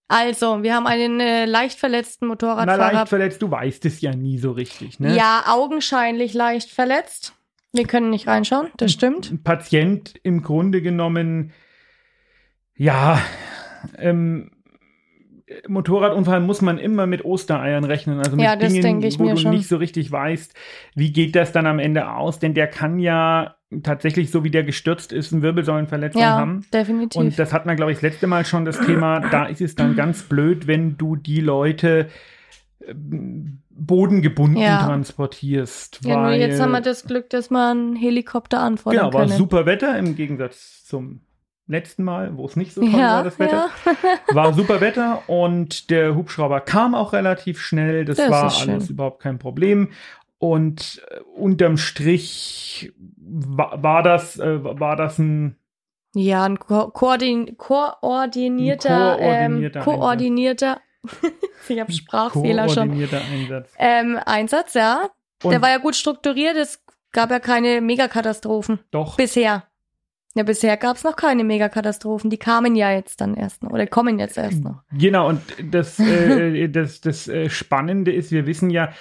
Also, 0.09 0.63
wir 0.63 0.73
haben 0.73 0.87
einen 0.87 1.19
äh, 1.19 1.45
leicht 1.45 1.77
verletzten 1.79 2.25
na 2.27 2.29
Motorradfahrer. 2.29 2.93
leicht 2.93 3.09
verletzt, 3.09 3.41
du 3.41 3.51
weißt 3.51 3.85
es 3.85 3.99
ja 4.01 4.13
nie 4.15 4.37
so 4.37 4.51
richtig, 4.51 4.99
ne? 4.99 5.15
Ja, 5.15 5.43
augenscheinlich 5.47 6.33
leicht 6.33 6.71
verletzt. 6.71 7.33
Wir 7.73 7.85
können 7.85 8.09
nicht 8.09 8.27
reinschauen, 8.27 8.69
das 8.77 8.93
stimmt. 8.93 9.29
Ein 9.31 9.43
Patient 9.43 10.13
im 10.23 10.41
Grunde 10.41 10.81
genommen, 10.81 11.51
ja, 12.75 13.21
ähm, 13.97 14.51
Motorradunfall 15.67 16.39
muss 16.41 16.61
man 16.61 16.77
immer 16.77 17.05
mit 17.07 17.23
Ostereiern 17.23 17.83
rechnen, 17.83 18.19
also 18.19 18.35
mit 18.35 18.45
Ja, 18.45 18.55
das 18.55 18.71
Dingen, 18.71 18.81
denke 18.83 19.07
ich 19.07 19.19
wo 19.19 19.29
du 19.29 19.37
schon. 19.37 19.51
nicht 19.51 19.67
so 19.67 19.77
richtig 19.77 20.11
weißt, 20.11 20.53
wie 20.95 21.11
geht 21.11 21.35
das 21.35 21.51
dann 21.51 21.65
am 21.67 21.79
Ende 21.79 22.09
aus, 22.11 22.39
denn 22.39 22.53
der 22.53 22.67
kann 22.67 22.99
ja 22.99 23.56
tatsächlich, 23.83 24.31
so 24.31 24.43
wie 24.43 24.49
der 24.51 24.63
gestürzt 24.63 25.11
ist, 25.11 25.33
eine 25.33 25.41
Wirbelsäulenverletzung 25.41 26.21
Ja, 26.21 26.37
haben. 26.37 26.65
definitiv. 26.73 27.19
Und 27.19 27.37
das 27.37 27.51
hat 27.53 27.65
man, 27.65 27.75
glaube 27.75 27.91
ich, 27.91 27.97
das 27.97 28.03
letzte 28.03 28.27
Mal 28.27 28.45
schon 28.45 28.63
das 28.65 28.79
Thema, 28.79 29.19
da 29.19 29.45
ist 29.45 29.61
es 29.61 29.75
dann 29.75 29.95
ganz 29.95 30.23
blöd, 30.23 30.67
wenn 30.67 30.97
du 30.97 31.15
die 31.15 31.41
Leute 31.41 32.07
ähm, 32.87 33.59
bodengebunden 33.69 34.61
Ja. 34.61 34.85
transportierst. 34.85 35.99
ja, 36.03 36.15
nur 36.15 36.25
weil- 36.27 36.39
jetzt 36.39 36.59
haben 36.61 36.71
wir 36.71 36.81
das 36.81 37.03
Glück, 37.05 37.29
dass 37.29 37.49
wir 37.51 37.71
einen 37.71 37.95
Helikopter 37.95 38.59
anfordern 38.59 38.99
Genau, 39.05 39.13
war 39.13 39.25
können. 39.25 39.37
super 39.37 39.65
Wetter 39.65 39.97
im 39.97 40.15
Gegensatz 40.15 40.85
zum 40.85 41.21
letzten 41.69 42.03
Mal, 42.03 42.37
wo 42.37 42.45
es 42.45 42.55
nicht 42.55 42.73
so 42.73 42.81
toll 42.81 42.93
war, 42.93 42.99
Ja, 42.99 43.23
das 43.23 43.39
Wetter. 43.39 43.67
ja. 44.29 44.35
War 44.35 44.53
super 44.53 44.79
Wetter 44.79 45.23
und 45.27 45.89
der 45.89 46.15
Hubschrauber 46.15 46.61
kam 46.61 46.95
auch 46.95 47.11
relativ 47.13 47.59
schnell. 47.59 48.05
Das, 48.05 48.17
Das 48.17 48.29
war 48.31 48.49
schön. 48.51 48.69
alles 48.75 48.89
überhaupt 48.89 49.21
kein 49.21 49.37
Problem. 49.37 49.89
Und 50.39 51.01
äh, 51.09 51.19
unterm 51.35 51.77
Strich 51.77 52.93
war, 53.17 53.81
war 53.81 54.03
das, 54.03 54.37
äh, 54.39 54.63
war 54.63 54.95
das 54.95 55.17
ein 55.17 55.57
Ja, 56.13 56.45
ein 56.45 56.59
ko 56.59 56.89
koordin 56.89 57.57
koordinierter, 57.57 59.17
Ein 59.17 59.21
ähm, 59.21 59.51
koordinierter 59.53 59.81
koordinierter, 59.81 60.81
ich 61.69 61.79
habe 61.79 61.91
Sprachfehler 61.91 62.69
schon, 62.69 62.87
koordinierter 62.89 63.21
Einsatz. 63.31 63.73
ähm, 63.79 64.19
Einsatz, 64.25 64.73
ja. 64.73 65.09
Und 65.43 65.51
Der 65.51 65.61
war 65.61 65.69
ja 65.69 65.77
gut 65.77 65.95
strukturiert, 65.95 66.55
es 66.57 66.83
gab 67.11 67.31
ja 67.31 67.39
keine 67.39 67.81
Megakatastrophen. 67.81 68.79
doch, 68.91 69.17
Bisher. 69.17 69.63
Ja, 70.35 70.43
bisher 70.43 70.77
gab 70.77 70.97
es 70.97 71.03
noch 71.03 71.15
keine 71.15 71.43
Megakatastrophen. 71.43 72.29
Die 72.29 72.37
kamen 72.37 72.75
ja 72.75 72.91
jetzt 72.91 73.21
dann 73.21 73.33
erst 73.33 73.63
noch. 73.63 73.71
Oder 73.71 73.87
kommen 73.87 74.19
jetzt 74.19 74.37
erst 74.37 74.63
noch. 74.63 74.83
Genau, 74.91 75.27
und 75.29 75.41
das, 75.71 75.97
äh, 75.99 76.67
das, 76.69 77.01
das 77.01 77.27
äh, 77.27 77.49
Spannende 77.49 78.11
ist, 78.13 78.29
wir 78.31 78.45
wissen 78.45 78.69
ja, 78.69 78.85
äh, 78.85 78.91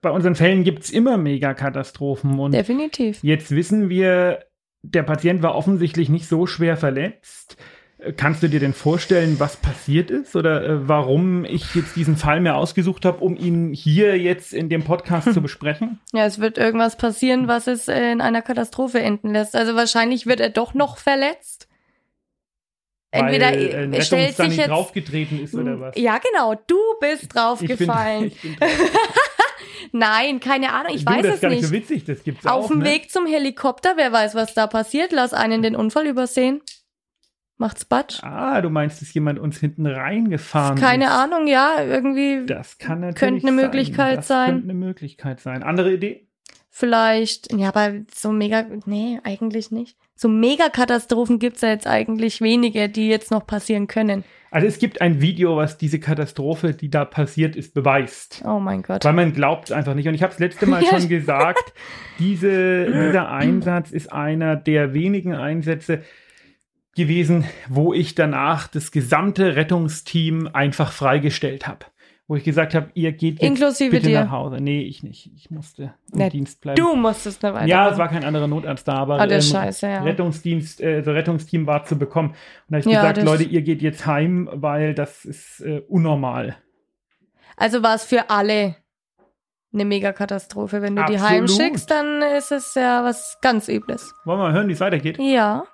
bei 0.00 0.10
unseren 0.10 0.34
Fällen 0.34 0.64
gibt's 0.64 0.90
immer 0.90 1.16
Megakatastrophen 1.16 2.38
und 2.38 2.52
Definitiv. 2.52 3.22
Jetzt 3.22 3.50
wissen 3.50 3.88
wir, 3.88 4.44
der 4.82 5.02
Patient 5.02 5.42
war 5.42 5.54
offensichtlich 5.54 6.08
nicht 6.08 6.28
so 6.28 6.46
schwer 6.46 6.76
verletzt. 6.76 7.56
Äh, 7.98 8.12
Kannst 8.12 8.42
du 8.42 8.48
dir 8.48 8.60
denn 8.60 8.74
vorstellen, 8.74 9.36
was 9.38 9.56
passiert 9.56 10.10
ist 10.10 10.36
oder 10.36 10.64
äh, 10.64 10.88
warum 10.88 11.44
ich 11.44 11.74
jetzt 11.74 11.96
diesen 11.96 12.16
Fall 12.16 12.40
mir 12.40 12.54
ausgesucht 12.54 13.04
habe, 13.04 13.24
um 13.24 13.36
ihn 13.36 13.72
hier 13.72 14.18
jetzt 14.18 14.52
in 14.52 14.68
dem 14.68 14.84
Podcast 14.84 15.32
zu 15.32 15.40
besprechen? 15.42 16.00
Ja, 16.12 16.26
es 16.26 16.38
wird 16.38 16.58
irgendwas 16.58 16.96
passieren, 16.96 17.48
was 17.48 17.66
es 17.66 17.88
äh, 17.88 18.12
in 18.12 18.20
einer 18.20 18.42
Katastrophe 18.42 19.00
enden 19.00 19.32
lässt. 19.32 19.56
Also 19.56 19.74
wahrscheinlich 19.74 20.26
wird 20.26 20.40
er 20.40 20.50
doch 20.50 20.74
noch 20.74 20.98
verletzt. 20.98 21.68
Entweder 23.14 23.46
Weil, 23.46 23.54
äh, 23.58 23.70
er 23.70 23.78
ein 23.82 24.02
stellt 24.02 24.36
sich 24.36 24.56
jetzt. 24.56 24.68
draufgetreten 24.68 25.40
ist 25.42 25.54
oder 25.54 25.80
was? 25.80 25.96
Ja, 25.96 26.18
genau. 26.18 26.54
Du 26.66 26.76
bist 27.00 27.22
Ich 27.24 27.28
bin- 27.28 27.36
draufgefallen. 27.40 28.24
ich 28.26 28.40
bin- 28.42 28.56
Nein, 29.92 30.40
keine 30.40 30.72
Ahnung. 30.72 30.94
Ich 30.94 31.04
du, 31.04 31.12
weiß 31.12 31.22
das 31.22 31.28
es 31.28 31.34
ist 31.36 31.40
gar 31.42 31.48
nicht 31.50 31.64
so 31.64 31.70
witzig, 31.72 32.04
das 32.04 32.22
gibt's 32.24 32.46
Auf 32.46 32.64
auch. 32.64 32.68
dem 32.68 32.78
ne? 32.80 32.86
Weg 32.86 33.10
zum 33.10 33.26
Helikopter, 33.26 33.92
wer 33.96 34.12
weiß, 34.12 34.34
was 34.34 34.54
da 34.54 34.66
passiert. 34.66 35.12
Lass 35.12 35.32
einen 35.32 35.62
den 35.62 35.76
Unfall 35.76 36.06
übersehen. 36.06 36.62
Macht's 37.56 37.84
Batsch. 37.84 38.18
Ah, 38.22 38.60
du 38.60 38.68
meinst, 38.70 39.00
dass 39.00 39.14
jemand 39.14 39.38
uns 39.38 39.58
hinten 39.60 39.86
reingefahren 39.86 40.76
Keine 40.76 41.04
ist. 41.04 41.10
Ahnung, 41.12 41.46
ja, 41.46 41.76
irgendwie 41.84 42.44
Das 42.46 42.78
kann 42.78 43.00
natürlich 43.00 43.20
Könnte 43.20 43.46
eine 43.46 43.56
sein. 43.56 43.64
Möglichkeit 43.66 44.18
das 44.18 44.28
sein. 44.28 44.46
Könnte 44.50 44.64
eine 44.64 44.74
Möglichkeit 44.74 45.40
sein. 45.40 45.62
Andere 45.62 45.92
Idee? 45.92 46.28
Vielleicht, 46.76 47.52
ja, 47.52 47.68
aber 47.68 48.00
so 48.12 48.32
mega, 48.32 48.66
nee, 48.84 49.20
eigentlich 49.22 49.70
nicht. 49.70 49.96
So 50.16 50.28
Megakatastrophen 50.28 51.38
gibt's 51.38 51.60
ja 51.60 51.68
jetzt 51.68 51.86
eigentlich 51.86 52.40
wenige, 52.40 52.88
die 52.88 53.08
jetzt 53.08 53.30
noch 53.30 53.46
passieren 53.46 53.86
können. 53.86 54.24
Also 54.50 54.66
es 54.66 54.80
gibt 54.80 55.00
ein 55.00 55.20
Video, 55.20 55.56
was 55.56 55.78
diese 55.78 56.00
Katastrophe, 56.00 56.74
die 56.74 56.90
da 56.90 57.04
passiert 57.04 57.54
ist, 57.54 57.74
beweist. 57.74 58.42
Oh 58.44 58.58
mein 58.58 58.82
Gott. 58.82 59.04
Weil 59.04 59.12
man 59.12 59.32
glaubt 59.32 59.66
es 59.66 59.72
einfach 59.72 59.94
nicht. 59.94 60.08
Und 60.08 60.14
ich 60.14 60.22
habe 60.24 60.32
es 60.32 60.40
letzte 60.40 60.66
Mal 60.66 60.84
schon 60.90 61.08
gesagt, 61.08 61.72
diese, 62.18 62.86
dieser 62.86 63.30
Einsatz 63.30 63.92
ist 63.92 64.12
einer 64.12 64.56
der 64.56 64.94
wenigen 64.94 65.34
Einsätze 65.34 66.02
gewesen, 66.96 67.44
wo 67.68 67.94
ich 67.94 68.16
danach 68.16 68.66
das 68.66 68.90
gesamte 68.90 69.54
Rettungsteam 69.54 70.48
einfach 70.52 70.90
freigestellt 70.90 71.68
habe. 71.68 71.86
Wo 72.26 72.36
ich 72.36 72.44
gesagt 72.44 72.74
habe, 72.74 72.88
ihr 72.94 73.12
geht 73.12 73.34
jetzt 73.34 73.42
Inklusive 73.42 73.90
bitte 73.90 74.06
dir. 74.08 74.24
nach 74.24 74.30
Hause. 74.30 74.56
Nee, 74.58 74.80
ich 74.80 75.02
nicht. 75.02 75.30
Ich 75.36 75.50
musste 75.50 75.94
im 76.10 76.20
Na, 76.20 76.28
Dienst 76.30 76.60
bleiben. 76.62 76.80
Du 76.80 76.96
musstest 76.96 77.44
eine 77.44 77.54
Weile. 77.54 77.68
ja, 77.68 77.90
es 77.90 77.98
war 77.98 78.08
kein 78.08 78.24
anderer 78.24 78.46
Notarzt 78.46 78.88
da, 78.88 78.94
aber 78.94 79.18
der 79.26 79.36
ähm, 79.36 79.42
Scheiße, 79.42 79.86
ja. 79.86 80.02
Rettungsdienst, 80.02 80.80
äh, 80.80 81.02
das 81.02 81.14
Rettungsteam 81.14 81.66
war 81.66 81.84
zu 81.84 81.98
bekommen. 81.98 82.30
Und 82.30 82.36
da 82.68 82.76
habe 82.78 82.80
ich 82.88 82.94
Ja, 82.94 83.12
gesagt, 83.12 83.26
Leute, 83.26 83.42
ihr 83.44 83.60
geht 83.60 83.82
jetzt 83.82 84.06
heim, 84.06 84.48
weil 84.54 84.94
das 84.94 85.26
ist 85.26 85.60
äh, 85.60 85.82
unnormal. 85.86 86.56
Also 87.58 87.82
war 87.82 87.94
es 87.94 88.04
für 88.04 88.30
alle 88.30 88.76
eine 89.74 89.84
Megakatastrophe. 89.84 90.80
Wenn 90.80 90.96
du 90.96 91.04
die 91.04 91.16
Absolut. 91.16 91.30
heimschickst, 91.30 91.90
dann 91.90 92.22
ist 92.22 92.52
es 92.52 92.74
ja 92.74 93.04
was 93.04 93.36
ganz 93.42 93.68
Übles. 93.68 94.14
Wollen 94.24 94.38
wir 94.38 94.44
mal 94.44 94.52
hören, 94.54 94.68
wie 94.68 94.72
es 94.72 94.80
weitergeht? 94.80 95.18
Ja. 95.18 95.64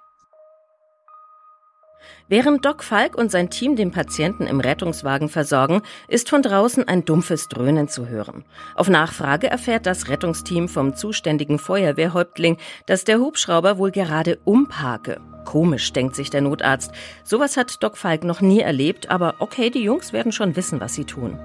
Während 2.29 2.65
Doc 2.65 2.85
Falk 2.85 3.17
und 3.17 3.31
sein 3.31 3.51
Team 3.51 3.77
den 3.77 3.91
Patienten 3.91 4.47
im 4.47 4.61
Rettungswagen 4.61 5.29
versorgen, 5.29 5.83
ist 6.09 6.31
von 6.31 6.43
draußen 6.43 6.87
ein 6.87 7.05
dumpfes 7.05 7.49
Dröhnen 7.49 7.89
zu 7.89 8.09
hören. 8.09 8.45
Auf 8.75 8.89
Nachfrage 8.89 9.49
erfährt 9.49 9.87
das 9.87 10.09
Rettungsteam 10.09 10.69
vom 10.69 10.95
zuständigen 10.95 11.59
Feuerwehrhäuptling, 11.59 12.57
dass 12.87 13.05
der 13.05 13.19
Hubschrauber 13.19 13.79
wohl 13.79 13.91
gerade 13.91 14.39
umparke. 14.45 15.21
Komisch, 15.45 15.93
denkt 15.93 16.15
sich 16.15 16.31
der 16.31 16.43
Notarzt. 16.43 16.93
Sowas 17.25 17.57
hat 17.57 17.83
Doc 17.83 17.97
Falk 17.97 18.25
noch 18.25 18.41
nie 18.41 18.61
erlebt, 18.61 19.11
aber 19.11 19.35
okay, 19.39 19.71
die 19.71 19.83
Jungs 19.83 20.13
werden 20.13 20.33
schon 20.33 20.55
wissen, 20.55 20.81
was 20.81 20.95
sie 20.95 21.05
tun. 21.05 21.39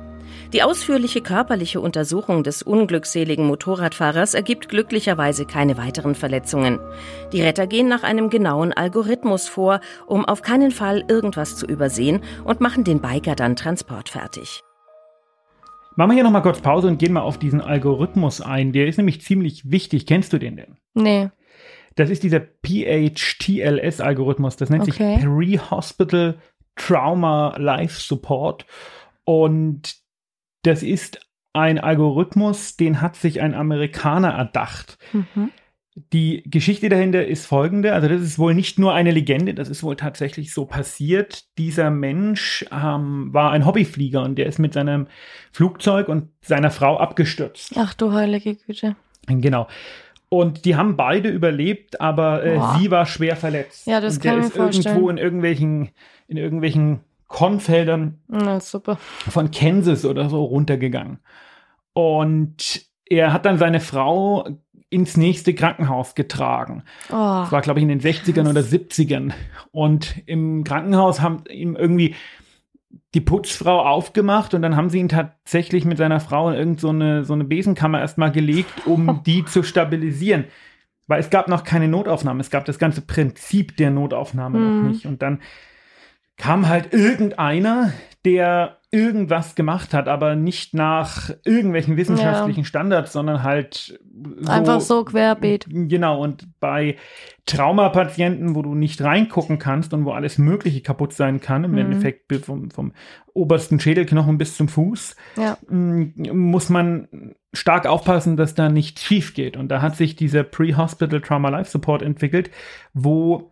Die 0.55 0.63
ausführliche 0.63 1.19
körperliche 1.19 1.81
Untersuchung 1.81 2.41
des 2.41 2.63
unglückseligen 2.63 3.45
Motorradfahrers 3.45 4.35
ergibt 4.35 4.69
glücklicherweise 4.69 5.45
keine 5.45 5.77
weiteren 5.77 6.15
Verletzungen. 6.15 6.79
Die 7.33 7.41
Retter 7.41 7.67
gehen 7.67 7.89
nach 7.89 8.03
einem 8.03 8.29
genauen 8.29 8.71
Algorithmus 8.71 9.49
vor, 9.49 9.81
um 10.07 10.23
auf 10.23 10.43
keinen 10.43 10.71
Fall 10.71 11.03
irgendwas 11.09 11.57
zu 11.57 11.65
übersehen 11.65 12.21
und 12.45 12.61
machen 12.61 12.85
den 12.85 13.01
Biker 13.01 13.35
dann 13.35 13.57
transportfertig. 13.57 14.61
Machen 15.97 16.11
wir 16.11 16.15
hier 16.15 16.23
nochmal 16.23 16.41
kurz 16.41 16.61
Pause 16.61 16.87
und 16.87 16.99
gehen 16.99 17.11
mal 17.11 17.19
auf 17.19 17.37
diesen 17.37 17.59
Algorithmus 17.59 18.39
ein. 18.39 18.71
Der 18.71 18.87
ist 18.87 18.95
nämlich 18.95 19.19
ziemlich 19.19 19.69
wichtig. 19.69 20.05
Kennst 20.05 20.31
du 20.31 20.37
den 20.37 20.55
denn? 20.55 20.77
Nee. 20.93 21.31
Das 21.95 22.09
ist 22.09 22.23
dieser 22.23 22.39
PHTLS-Algorithmus. 22.39 24.55
Das 24.55 24.69
nennt 24.69 24.83
Okay. 24.83 25.17
sich 25.17 25.25
Pre-Hospital 25.25 26.37
Trauma 26.77 27.57
Life 27.57 27.99
Support. 27.99 28.65
Und 29.25 30.04
das 30.65 30.83
ist 30.83 31.19
ein 31.53 31.79
Algorithmus, 31.79 32.75
den 32.75 33.01
hat 33.01 33.15
sich 33.15 33.41
ein 33.41 33.53
Amerikaner 33.53 34.29
erdacht. 34.29 34.97
Mhm. 35.13 35.51
Die 36.11 36.43
Geschichte 36.45 36.89
dahinter 36.89 37.25
ist 37.25 37.45
folgende, 37.45 37.93
also 37.93 38.09
das 38.09 38.21
ist 38.21 38.37
wohl 38.37 38.53
nicht 38.53 38.77
nur 38.77 38.93
eine 38.93 39.11
Legende, 39.11 39.53
das 39.53 39.69
ist 39.69 39.81
wohl 39.81 39.95
tatsächlich 39.95 40.53
so 40.53 40.65
passiert. 40.65 41.45
Dieser 41.57 41.89
Mensch 41.89 42.65
ähm, 42.69 43.33
war 43.33 43.51
ein 43.51 43.65
Hobbyflieger 43.65 44.21
und 44.21 44.35
der 44.35 44.47
ist 44.47 44.59
mit 44.59 44.73
seinem 44.73 45.07
Flugzeug 45.53 46.09
und 46.09 46.27
seiner 46.41 46.69
Frau 46.69 46.97
abgestürzt. 46.97 47.71
Ach 47.77 47.93
du 47.93 48.11
heilige 48.11 48.55
Güte. 48.55 48.97
Genau. 49.27 49.67
Und 50.27 50.65
die 50.65 50.75
haben 50.75 50.97
beide 50.97 51.29
überlebt, 51.29 52.01
aber 52.01 52.43
äh, 52.43 52.59
sie 52.77 52.91
war 52.91 53.05
schwer 53.05 53.37
verletzt. 53.37 53.87
Ja, 53.87 54.01
das 54.01 54.15
und 54.15 54.25
der 54.25 54.31
kann 54.31 54.39
ich 54.41 54.47
ist 54.47 54.55
mir 54.55 54.63
vorstellen. 54.63 54.95
irgendwo 54.95 55.09
in 55.09 55.17
irgendwelchen, 55.17 55.89
in 56.27 56.37
irgendwelchen 56.37 56.99
Kornfeldern 57.27 58.19
von 59.29 59.51
Kansas 59.51 60.05
oder 60.05 60.29
so 60.29 60.43
runtergegangen. 60.43 61.19
Und 61.93 62.85
er 63.07 63.33
hat 63.33 63.45
dann 63.45 63.57
seine 63.57 63.79
Frau 63.79 64.47
ins 64.89 65.17
nächste 65.17 65.53
Krankenhaus 65.53 66.15
getragen. 66.15 66.83
Oh. 67.09 67.13
Das 67.13 67.51
war, 67.51 67.61
glaube 67.61 67.79
ich, 67.79 67.83
in 67.83 67.89
den 67.89 68.01
60ern 68.01 68.49
oder 68.49 68.61
70ern. 68.61 69.33
Und 69.71 70.21
im 70.25 70.63
Krankenhaus 70.63 71.21
haben 71.21 71.43
ihm 71.49 71.75
irgendwie 71.75 72.15
die 73.13 73.21
Putzfrau 73.21 73.81
aufgemacht 73.81 74.53
und 74.53 74.61
dann 74.61 74.75
haben 74.75 74.89
sie 74.89 74.99
ihn 74.99 75.09
tatsächlich 75.09 75.85
mit 75.85 75.97
seiner 75.97 76.19
Frau 76.19 76.49
in 76.49 76.55
irgend 76.55 76.79
so 76.81 76.89
eine, 76.89 77.23
so 77.25 77.33
eine 77.33 77.43
Besenkammer 77.45 77.99
erstmal 77.99 78.31
gelegt, 78.31 78.85
um 78.85 79.21
die 79.25 79.45
zu 79.45 79.63
stabilisieren. 79.63 80.45
Weil 81.07 81.19
es 81.19 81.29
gab 81.29 81.47
noch 81.47 81.63
keine 81.63 81.87
Notaufnahme. 81.87 82.41
Es 82.41 82.49
gab 82.49 82.65
das 82.65 82.79
ganze 82.79 83.01
Prinzip 83.01 83.77
der 83.77 83.91
Notaufnahme 83.91 84.57
Hm. 84.57 84.81
noch 84.83 84.89
nicht. 84.89 85.05
Und 85.05 85.21
dann 85.21 85.39
kam 86.37 86.67
halt 86.67 86.93
irgendeiner, 86.93 87.93
der 88.25 88.77
irgendwas 88.91 89.55
gemacht 89.55 89.93
hat, 89.93 90.07
aber 90.07 90.35
nicht 90.35 90.73
nach 90.73 91.29
irgendwelchen 91.43 91.97
wissenschaftlichen 91.97 92.63
Standards, 92.63 93.11
sondern 93.11 93.43
halt 93.43 93.99
so, 94.39 94.49
Einfach 94.51 94.79
so 94.79 95.03
querbeet. 95.03 95.65
Genau, 95.69 96.21
und 96.21 96.47
bei 96.61 96.95
Traumapatienten, 97.45 98.55
wo 98.55 98.61
du 98.61 98.73
nicht 98.73 99.01
reingucken 99.01 99.59
kannst 99.59 99.93
und 99.93 100.05
wo 100.05 100.11
alles 100.11 100.37
Mögliche 100.37 100.81
kaputt 100.81 101.13
sein 101.13 101.41
kann, 101.41 101.63
im 101.65 101.71
Mhm. 101.71 101.77
Endeffekt 101.77 102.33
vom, 102.45 102.71
vom 102.71 102.93
obersten 103.33 103.79
Schädelknochen 103.79 104.37
bis 104.37 104.55
zum 104.55 104.67
Fuß, 104.69 105.15
Ja. 105.37 105.57
m, 105.69 106.13
muss 106.31 106.69
man 106.69 107.35
stark 107.53 107.85
aufpassen, 107.87 108.37
dass 108.37 108.55
da 108.55 108.69
nichts 108.69 109.03
schief 109.03 109.33
geht. 109.33 109.57
Und 109.57 109.69
da 109.69 109.81
hat 109.81 109.95
sich 109.97 110.15
dieser 110.15 110.43
Pre-Hospital 110.43 111.21
Trauma 111.21 111.49
Life 111.49 111.69
Support 111.69 112.01
entwickelt, 112.01 112.49
wo 112.93 113.51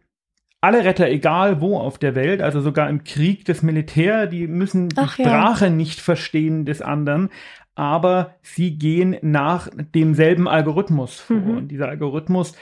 alle 0.64 0.86
Retter, 0.86 1.10
egal 1.10 1.60
wo 1.60 1.78
auf 1.78 1.98
der 1.98 2.16
Welt, 2.16 2.42
also 2.42 2.62
sogar 2.62 2.90
im 2.90 3.04
Krieg, 3.04 3.44
das 3.44 3.64
Militär, 3.64 4.28
die 4.28 4.48
müssen 4.48 4.88
die 4.88 4.96
Ach 4.98 5.18
ja. 5.18 5.26
Sprache 5.26 5.70
nicht 5.70 6.00
verstehen 6.00 6.64
des 6.64 6.82
anderen, 6.82 7.30
aber 7.76 8.36
sie 8.42 8.78
gehen 8.78 9.18
nach 9.22 9.68
demselben 9.94 10.48
Algorithmus 10.48 11.20
vor. 11.20 11.36
Mhm. 11.36 11.58
Und 11.58 11.68
dieser 11.68 11.90
Algorithmus 11.90 12.56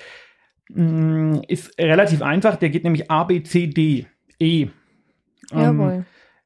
mh, 0.70 1.44
ist 1.48 1.78
relativ 1.78 2.24
einfach, 2.24 2.56
der 2.56 2.72
geht 2.72 2.86
nämlich 2.86 3.12
A, 3.12 3.24
B, 3.24 3.44
C, 3.44 3.68
D, 3.68 4.08
E. 4.40 4.62
Ähm, 4.62 4.72
Jawohl. 5.52 6.06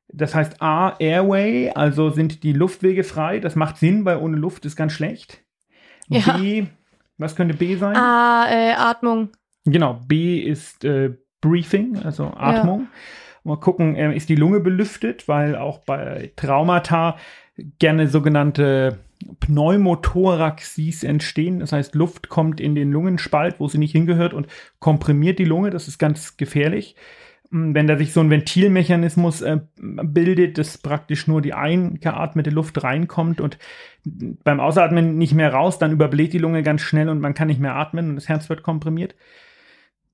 das 0.09 0.35
heißt 0.35 0.61
A, 0.61 0.97
Airway, 0.99 1.71
also 1.73 2.09
sind 2.09 2.43
die 2.43 2.53
Luftwege 2.53 3.05
frei. 3.05 3.39
Das 3.39 3.55
macht 3.55 3.77
Sinn, 3.77 4.03
weil 4.03 4.17
ohne 4.17 4.35
Luft 4.35 4.65
ist 4.65 4.75
ganz 4.75 4.91
schlecht. 4.91 5.41
Ja. 6.09 6.35
B, 6.37 6.65
was 7.17 7.37
könnte 7.37 7.53
B 7.53 7.77
sein? 7.77 7.95
Ah, 7.95 8.45
äh, 8.49 8.73
Atmung. 8.73 9.29
Genau, 9.63 10.01
B 10.05 10.39
ist 10.39 10.83
äh, 10.83 11.13
Breathing, 11.49 11.97
also 12.03 12.33
Atmung. 12.35 12.87
Mal 13.43 13.57
gucken, 13.57 13.95
äh, 13.95 14.15
ist 14.15 14.29
die 14.29 14.35
Lunge 14.35 14.59
belüftet, 14.59 15.27
weil 15.27 15.55
auch 15.55 15.77
bei 15.79 16.31
Traumata 16.35 17.17
gerne 17.77 18.07
sogenannte 18.07 18.99
Pneumothoraxis 19.39 21.03
entstehen. 21.03 21.59
Das 21.59 21.71
heißt, 21.71 21.95
Luft 21.95 22.29
kommt 22.29 22.59
in 22.59 22.73
den 22.73 22.91
Lungenspalt, 22.91 23.59
wo 23.59 23.67
sie 23.67 23.77
nicht 23.77 23.91
hingehört 23.91 24.33
und 24.33 24.47
komprimiert 24.79 25.39
die 25.39 25.45
Lunge. 25.45 25.69
Das 25.69 25.87
ist 25.87 25.99
ganz 25.99 26.37
gefährlich. 26.37 26.95
Mm, 27.51 27.73
Wenn 27.73 27.87
da 27.87 27.97
sich 27.97 28.13
so 28.13 28.19
ein 28.19 28.29
Ventilmechanismus 28.29 29.41
äh, 29.41 29.59
bildet, 29.77 30.57
dass 30.57 30.79
praktisch 30.79 31.27
nur 31.27 31.41
die 31.41 31.53
eingeatmete 31.53 32.49
Luft 32.49 32.83
reinkommt 32.83 33.41
und 33.41 33.57
beim 34.43 34.59
Ausatmen 34.59 35.17
nicht 35.17 35.33
mehr 35.33 35.53
raus, 35.53 35.79
dann 35.79 35.91
überbläht 35.91 36.33
die 36.33 36.39
Lunge 36.39 36.63
ganz 36.63 36.81
schnell 36.81 37.09
und 37.09 37.19
man 37.19 37.33
kann 37.33 37.47
nicht 37.47 37.59
mehr 37.59 37.75
atmen 37.75 38.09
und 38.09 38.15
das 38.15 38.27
Herz 38.27 38.49
wird 38.49 38.63
komprimiert. 38.63 39.15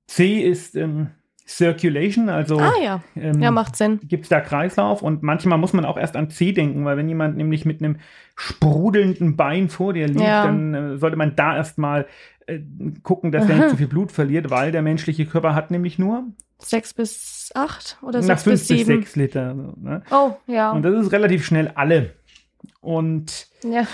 C 0.07 0.39
ist 0.39 0.75
ähm, 0.75 1.11
Circulation, 1.57 2.29
also 2.29 2.59
Ah 2.59 2.73
ja. 2.83 3.03
ähm, 3.15 3.41
Ja, 3.41 3.51
macht 3.51 3.75
Sinn. 3.75 3.99
gibt 4.03 4.23
es 4.23 4.29
da 4.29 4.39
Kreislauf 4.41 5.01
und 5.01 5.21
manchmal 5.23 5.57
muss 5.57 5.73
man 5.73 5.85
auch 5.85 5.97
erst 5.97 6.15
an 6.15 6.29
C 6.29 6.51
denken, 6.53 6.85
weil 6.85 6.97
wenn 6.97 7.09
jemand 7.09 7.37
nämlich 7.37 7.65
mit 7.65 7.81
einem 7.83 7.97
sprudelnden 8.35 9.35
Bein 9.35 9.69
vor 9.69 9.93
dir 9.93 10.07
liegt, 10.07 10.21
Ja. 10.21 10.45
dann 10.45 10.73
äh, 10.73 10.97
sollte 10.97 11.17
man 11.17 11.35
da 11.35 11.55
erstmal 11.55 12.07
äh, 12.47 12.59
gucken, 13.03 13.31
dass 13.31 13.47
er 13.49 13.55
nicht 13.57 13.69
zu 13.71 13.77
viel 13.77 13.87
Blut 13.87 14.11
verliert, 14.11 14.49
weil 14.49 14.71
der 14.71 14.81
menschliche 14.81 15.25
Körper 15.25 15.55
hat 15.55 15.71
nämlich 15.71 15.99
nur 15.99 16.23
Sechs 16.59 16.93
bis 16.93 17.49
acht 17.55 17.97
oder 18.03 18.19
nach 18.19 18.25
sechs 18.27 18.43
fünf 18.43 18.53
bis 18.59 18.67
sieben. 18.67 18.85
sechs 18.85 19.15
Liter. 19.15 19.53
Ne? 19.55 20.03
Oh, 20.11 20.35
ja. 20.45 20.71
Und 20.71 20.83
das 20.83 20.93
ist 21.05 21.11
relativ 21.11 21.43
schnell 21.43 21.71
alle. 21.73 22.11
Und 22.81 23.47
ja. 23.63 23.87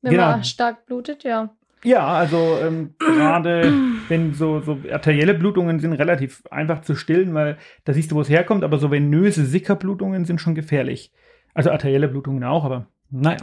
Wenn 0.00 0.12
Genau. 0.12 0.30
man 0.30 0.44
stark 0.44 0.86
blutet, 0.86 1.24
ja. 1.24 1.50
Ja, 1.84 2.06
also 2.06 2.58
ähm, 2.62 2.94
gerade 2.98 3.72
wenn 4.08 4.34
so, 4.34 4.60
so 4.60 4.78
arterielle 4.90 5.34
Blutungen 5.34 5.80
sind 5.80 5.92
relativ 5.92 6.42
einfach 6.50 6.82
zu 6.82 6.94
stillen, 6.94 7.34
weil 7.34 7.58
da 7.84 7.92
siehst 7.92 8.10
du, 8.10 8.16
wo 8.16 8.20
es 8.20 8.28
herkommt, 8.28 8.64
aber 8.64 8.78
so 8.78 8.90
venöse 8.90 9.44
Sickerblutungen 9.44 10.24
sind 10.24 10.40
schon 10.40 10.54
gefährlich. 10.54 11.12
Also 11.54 11.70
arterielle 11.70 12.08
Blutungen 12.08 12.44
auch, 12.44 12.64
aber 12.64 12.86
naja. 13.10 13.38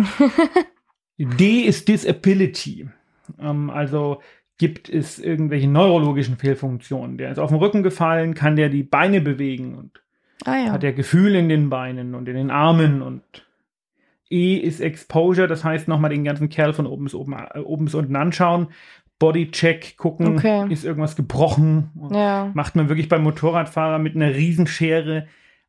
D 1.17 1.61
ist 1.61 1.87
Disability. 1.87 2.89
Ähm, 3.39 3.69
also 3.69 4.21
gibt 4.57 4.89
es 4.89 5.19
irgendwelche 5.19 5.67
neurologischen 5.67 6.37
Fehlfunktionen. 6.37 7.17
Der 7.17 7.31
ist 7.31 7.39
auf 7.39 7.49
den 7.49 7.59
Rücken 7.59 7.83
gefallen, 7.83 8.33
kann 8.33 8.55
der 8.55 8.69
die 8.69 8.83
Beine 8.83 9.21
bewegen 9.21 9.75
und 9.75 10.01
Ah 10.45 10.57
ja. 10.57 10.71
hat 10.71 10.83
er 10.83 10.93
Gefühl 10.93 11.35
in 11.35 11.49
den 11.49 11.69
Beinen 11.69 12.15
und 12.15 12.29
in 12.29 12.35
den 12.35 12.51
Armen 12.51 13.01
und 13.01 13.21
E 14.29 14.55
ist 14.57 14.79
Exposure, 14.79 15.47
das 15.47 15.63
heißt 15.63 15.87
nochmal 15.87 16.11
den 16.11 16.23
ganzen 16.23 16.49
Kerl 16.49 16.73
von 16.73 16.85
oben 16.85 17.05
bis, 17.05 17.15
oben, 17.15 17.33
äh, 17.33 17.59
oben 17.59 17.85
bis 17.85 17.95
unten 17.95 18.15
anschauen, 18.15 18.67
Bodycheck 19.17 19.97
gucken, 19.97 20.37
Okay. 20.37 20.65
ist 20.69 20.85
irgendwas 20.85 21.15
gebrochen. 21.15 21.89
Ja. 22.11 22.51
Macht 22.53 22.75
man 22.75 22.87
wirklich 22.89 23.09
beim 23.09 23.23
Motorradfahrer 23.23 23.99
mit 23.99 24.15
einer 24.15 24.33
Riesenschere 24.33 25.27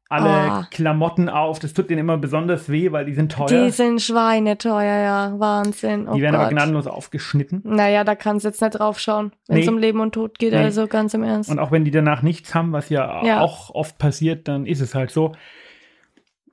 alle 0.09 0.29
Ah. 0.29 0.67
Klamotten 0.73 1.29
auf. 1.29 1.61
Das 1.61 1.73
tut 1.73 1.88
denen 1.88 2.00
immer 2.00 2.19
besonders 2.19 2.69
weh, 2.69 2.90
weil 2.90 3.05
die 3.05 3.14
sind 3.14 3.31
teuer. 3.31 3.47
Die 3.47 3.64
Die, 3.67 3.71
sind 3.71 4.02
schweineteuer, 4.02 4.83
ja. 4.83 5.35
Wahnsinn. 5.38 6.09
Oh 6.09 6.19
werden 6.19 6.35
aber 6.35 6.45
Gott. 6.47 6.52
gnadenlos 6.55 6.87
aufgeschnitten. 6.88 7.62
Naja, 7.64 8.02
da 8.02 8.17
kannst 8.17 8.45
du 8.45 8.49
jetzt 8.49 8.61
nicht 8.61 8.79
drauf 8.79 8.99
schauen, 8.99 9.33
wenn 9.47 9.59
es 9.59 9.67
Nee. 9.67 9.73
um 9.73 9.79
Leben 9.79 10.00
und 10.00 10.12
Tod 10.12 10.38
geht, 10.40 10.52
Nee. 10.52 10.59
also 10.59 10.88
ganz 10.88 11.14
im 11.14 11.23
Ernst. 11.23 11.49
Und 11.49 11.61
auch 11.61 11.71
wenn 11.71 11.85
die 11.85 11.93
danach 11.93 12.23
nichts 12.23 12.55
haben, 12.57 12.73
was 12.73 12.88
ja, 12.88 13.25
Ja. 13.25 13.40
auch 13.40 13.71
oft 13.73 13.99
passiert, 13.99 14.49
dann 14.49 14.67
ist 14.67 14.81
es 14.81 14.95
halt 14.97 15.11
so. 15.12 15.33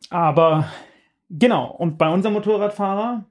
Aber 0.10 0.66
genau, 1.30 1.72
und 1.72 1.98
bei 1.98 2.10
unserem 2.10 2.34
Motorradfahrer, 2.34 3.26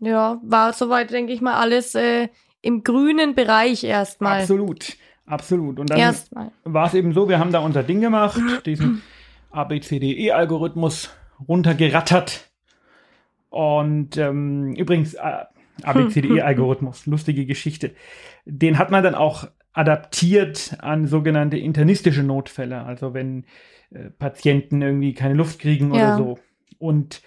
ja, 0.00 0.40
war 0.42 0.72
soweit, 0.72 1.10
denke 1.10 1.32
ich 1.32 1.40
mal, 1.40 1.54
alles 1.54 1.94
äh, 1.94 2.28
im 2.62 2.82
grünen 2.82 3.34
Bereich 3.34 3.84
erstmal. 3.84 4.40
absolut, 4.40 4.96
absolut. 5.26 5.78
Und 5.78 5.90
dann 5.90 6.14
war 6.64 6.86
es 6.86 6.94
eben 6.94 7.12
so, 7.12 7.28
wir 7.28 7.38
haben 7.38 7.52
da 7.52 7.60
unser 7.60 7.82
Ding 7.82 8.00
gemacht, 8.00 8.40
diesen 8.64 9.02
ABCDE-Algorithmus 9.50 11.10
runtergerattert. 11.46 12.50
Und 13.50 14.16
ähm, 14.16 14.74
übrigens, 14.74 15.14
äh, 15.14 15.44
ABCDE-Algorithmus, 15.82 17.06
lustige 17.06 17.46
Geschichte. 17.46 17.94
Den 18.44 18.78
hat 18.78 18.90
man 18.90 19.04
dann 19.04 19.14
auch 19.14 19.48
adaptiert 19.72 20.76
an 20.80 21.06
sogenannte 21.06 21.58
internistische 21.58 22.22
Notfälle, 22.22 22.82
also 22.82 23.12
wenn 23.12 23.44
äh, 23.90 24.10
Patienten 24.10 24.80
irgendwie 24.80 25.12
keine 25.12 25.34
Luft 25.34 25.58
kriegen 25.58 25.90
oder 25.90 26.00
Ja. 26.00 26.16
so. 26.16 26.38
Und 26.78 27.22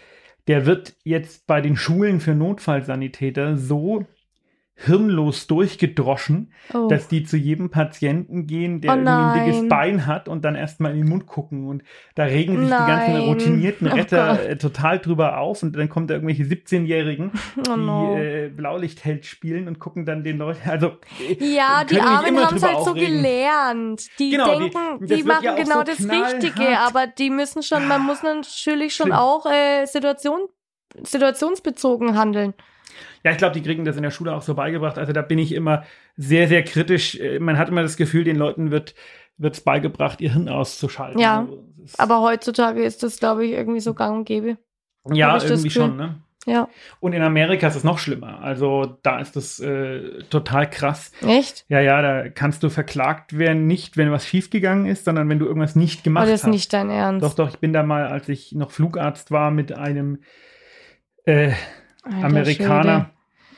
der 0.48 0.66
wird 0.66 0.96
jetzt 1.04 1.48
bei 1.48 1.62
den 1.62 1.76
Schulen 1.76 2.20
für 2.20 2.34
Notfallsanitäter 2.34 3.58
so 3.58 4.06
hirnlos 4.86 5.48
durchgedroschen, 5.48 6.54
Oh. 6.74 6.88
dass 6.88 7.08
die 7.08 7.24
zu 7.24 7.36
jedem 7.36 7.70
Patienten 7.70 8.48
gehen, 8.48 8.80
der 8.80 8.92
Oh 8.92 8.96
irgendwie 8.96 9.12
ein 9.12 9.46
dickes 9.46 9.60
nein. 9.62 9.68
Bein 9.70 10.06
hat 10.06 10.30
und 10.30 10.46
dann 10.46 10.56
erstmal 10.56 10.92
in 10.92 11.00
den 11.00 11.10
Mund 11.10 11.26
gucken. 11.26 11.68
Und 11.68 11.84
da 12.16 12.24
regen 12.24 12.58
sich 12.58 12.66
die 12.66 12.70
ganzen 12.72 13.14
Nein. 13.14 13.22
routinierten 13.24 13.88
Oh 13.92 13.96
Retter 13.96 14.38
Gott. 14.38 14.46
äh, 14.46 14.58
total 14.58 15.00
drüber 15.00 15.38
auf 15.40 15.64
und 15.64 15.76
dann 15.76 15.90
kommen 15.90 16.08
da 16.08 16.14
irgendwelche 16.14 16.44
17-Jährigen, 16.44 17.32
Oh 17.70 17.74
die 17.76 17.80
no. 17.82 18.18
äh, 18.18 18.50
Blaulichtheld 18.50 19.26
spielen 19.26 19.68
und 19.68 19.80
gucken 19.80 20.06
dann 20.06 20.24
den 20.24 20.38
Leuten. 20.38 20.70
Also 20.70 20.94
äh, 21.28 21.44
Ja, 21.56 21.84
die 21.84 22.00
Armen 22.00 22.38
haben 22.40 22.56
es 22.56 22.64
halt 22.64 22.78
so 22.84 22.92
aufregen. 22.92 23.18
gelernt. 23.22 24.06
Die 24.20 24.30
Genau, 24.30 24.54
die- 24.60 24.70
denken, 24.70 25.06
die, 25.06 25.10
wird 25.10 25.26
machen 25.26 25.44
ja 25.44 25.56
genau 25.56 25.78
so 25.80 25.84
das. 25.84 26.00
Richtige, 26.10 26.80
aber 26.80 27.08
die 27.08 27.30
müssen 27.30 27.64
schon, 27.64 27.88
man 27.88 28.04
muss 28.06 28.24
natürlich 28.24 28.96
schon 28.96 29.08
Schlimm. 29.08 29.18
auch 29.18 29.46
äh, 29.46 29.86
Situation, 29.86 30.40
situationsbezogen 31.04 32.18
handeln. 32.18 32.54
Ja, 33.24 33.32
ich 33.32 33.38
glaube, 33.38 33.54
die 33.54 33.62
kriegen 33.62 33.86
das 33.86 33.98
in 33.98 34.04
der 34.04 34.12
Schule 34.12 34.34
auch 34.34 34.42
so 34.42 34.56
beigebracht. 34.56 34.98
Also 34.98 35.12
da 35.14 35.22
bin 35.22 35.40
ich 35.40 35.52
immer 35.54 35.84
sehr, 36.18 36.48
sehr 36.48 36.64
kritisch. 36.64 37.16
Äh, 37.20 37.40
Man 37.40 37.58
hat 37.58 37.70
immer 37.70 37.82
das 37.82 37.98
Gefühl, 37.98 38.24
den 38.24 38.38
Leuten 38.38 38.72
wird 38.72 38.96
es 39.42 39.62
beigebracht, 39.62 40.22
ihr 40.22 40.34
Hirn 40.34 40.50
auszuschalten. 40.50 41.20
Ja, 41.20 41.40
Also, 41.40 41.64
das 41.78 41.98
Aber 42.00 42.22
heutzutage 42.22 42.84
ist 42.84 43.04
das, 43.04 43.20
glaube 43.20 43.46
ich, 43.46 43.52
irgendwie 43.52 43.80
so 43.80 43.94
gang 43.94 44.18
und 44.20 44.26
gäbe. 44.26 44.58
ja, 45.12 45.34
das 45.34 45.50
irgendwie 45.50 45.70
schon, 45.70 45.96
ne? 45.98 46.16
Ja. 46.46 46.68
Und 47.02 47.14
in 47.14 47.22
Amerika 47.22 47.68
ist 47.68 47.76
es 47.76 47.84
noch 47.84 48.00
schlimmer. 48.00 48.40
Also 48.42 48.98
da 49.04 49.20
ist 49.20 49.36
das 49.36 49.60
äh, 49.60 50.24
total 50.30 50.70
krass. 50.70 51.12
Echt? 51.22 51.66
Ja, 51.68 51.80
ja, 51.82 52.02
da 52.02 52.30
kannst 52.30 52.64
du 52.64 52.70
verklagt 52.70 53.38
werden, 53.38 53.68
nicht 53.68 53.98
wenn 53.98 54.12
was 54.12 54.26
schiefgegangen 54.26 54.86
ist, 54.86 55.04
sondern 55.06 55.28
wenn 55.30 55.38
du 55.38 55.46
irgendwas 55.46 55.76
nicht 55.76 56.04
gemacht 56.04 56.24
Aber 56.24 56.32
das 56.32 56.42
hast. 56.44 56.48
ist 56.48 56.54
nicht 56.54 56.74
dein 56.74 56.90
Ernst. 56.90 57.24
Doch, 57.26 57.34
doch, 57.36 57.50
ich 57.50 57.60
bin 57.60 57.74
da 57.74 57.84
mal, 57.84 58.08
als 58.08 58.30
ich 58.30 58.54
noch 58.54 58.72
Flugarzt 58.72 59.32
war, 59.32 59.52
mit 59.52 59.74
einem 59.78 60.20
äh, 61.26 61.52
Alter 62.14 62.26
Amerikaner, 62.26 63.10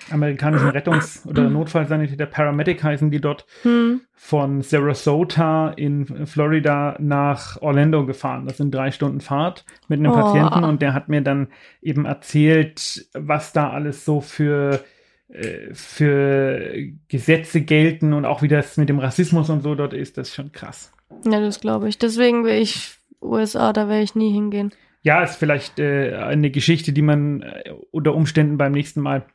amerikanischen 0.09 0.69
Rettungs- 0.69 1.25
oder 1.27 1.49
Notfallsanitäter, 1.49 2.25
Paramedic 2.25 2.83
heißen 2.83 3.11
die 3.11 3.21
dort. 3.21 3.45
Hm. 3.63 4.01
von 4.13 4.61
Sarasota 4.61 5.69
in 5.69 6.27
Florida 6.27 6.95
nach 6.99 7.59
Orlando 7.61 8.05
gefahren. 8.05 8.45
Das 8.45 8.57
sind 8.57 8.73
drei 8.73 8.91
Stunden 8.91 9.19
Fahrt 9.21 9.65
mit 9.87 9.99
einem 9.99 10.11
Oh. 10.11 10.15
Patienten 10.15 10.63
und 10.63 10.81
der 10.81 10.93
hat 10.93 11.09
mir 11.09 11.21
dann 11.21 11.47
eben 11.81 12.05
erzählt, 12.05 13.07
was 13.13 13.51
da 13.53 13.71
alles 13.71 14.05
so 14.05 14.21
für 14.21 14.83
äh, 15.29 15.73
für 15.73 16.71
Gesetze 17.07 17.61
gelten 17.61 18.13
und 18.13 18.25
auch 18.25 18.41
wie 18.41 18.47
das 18.47 18.77
mit 18.77 18.89
dem 18.89 18.99
Rassismus 18.99 19.49
und 19.49 19.61
so 19.63 19.73
dort 19.75 19.93
ist, 19.93 20.17
das 20.17 20.29
ist 20.29 20.35
schon 20.35 20.51
krass. 20.51 20.91
Ja, 21.25 21.39
das 21.39 21.59
glaube 21.59 21.89
ich. 21.89 21.97
Deswegen 21.97 22.43
will 22.43 22.61
ich 22.61 22.95
USA, 23.21 23.73
da 23.73 23.87
werde 23.87 24.03
ich 24.03 24.13
nie 24.15 24.31
hingehen. 24.31 24.71
Ja, 25.03 25.23
ist 25.23 25.35
vielleicht 25.37 25.79
äh, 25.79 26.15
eine 26.15 26.51
Geschichte, 26.51 26.93
die 26.93 27.01
man 27.01 27.41
äh, 27.41 27.73
unter 27.91 28.13
Umständen 28.13 28.57
beim 28.57 28.71
nächsten 28.71 29.01
Mal 29.01 29.25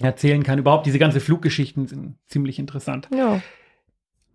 erzählen 0.00 0.42
kann. 0.42 0.58
Überhaupt 0.58 0.86
diese 0.86 0.98
ganze 0.98 1.20
Fluggeschichten 1.20 1.86
sind 1.86 2.16
ziemlich 2.26 2.58
interessant. 2.58 3.08
Ja, 3.14 3.40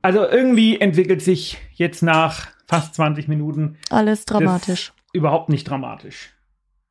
Also 0.02 0.26
irgendwie 0.28 0.80
entwickelt 0.80 1.22
sich 1.22 1.58
jetzt 1.74 2.02
nach 2.02 2.48
fast 2.68 2.96
20 2.96 3.28
Minuten 3.28 3.78
alles 3.90 4.26
dramatisch. 4.26 4.94
überhaupt 5.14 5.50
nicht 5.50 5.70
dramatisch. 5.70 6.34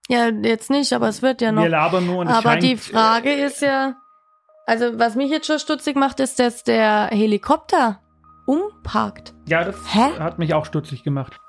Ja, 0.09 0.29
jetzt 0.29 0.71
nicht, 0.71 0.93
aber 0.93 1.09
es 1.09 1.23
wird 1.23 1.41
ja 1.41 1.51
noch. 1.53 1.63
Wir 1.63 1.71
labern 1.71 2.05
nur 2.07 2.19
und 2.19 2.29
Aber 2.29 2.43
scheint, 2.43 2.63
die 2.63 2.77
Frage 2.77 3.31
äh, 3.31 3.47
ist 3.47 3.63
ja, 3.63 3.97
also 4.67 4.99
was 4.99 5.17
mich 5.17 5.31
jetzt 5.31 5.47
schon 5.47 5.59
stutzig 5.59 5.97
macht, 5.97 6.21
ist, 6.21 6.39
dass 6.39 6.63
der 6.63 7.09
Helikopter 7.11 8.01
umparkt. 8.47 9.35
Ja, 9.49 9.65
das 9.65 9.77
Hä? 9.95 10.19
hat 10.19 10.39
mich 10.39 10.53
auch 10.53 10.67
stutzig 10.67 11.03
gemacht. 11.05 11.40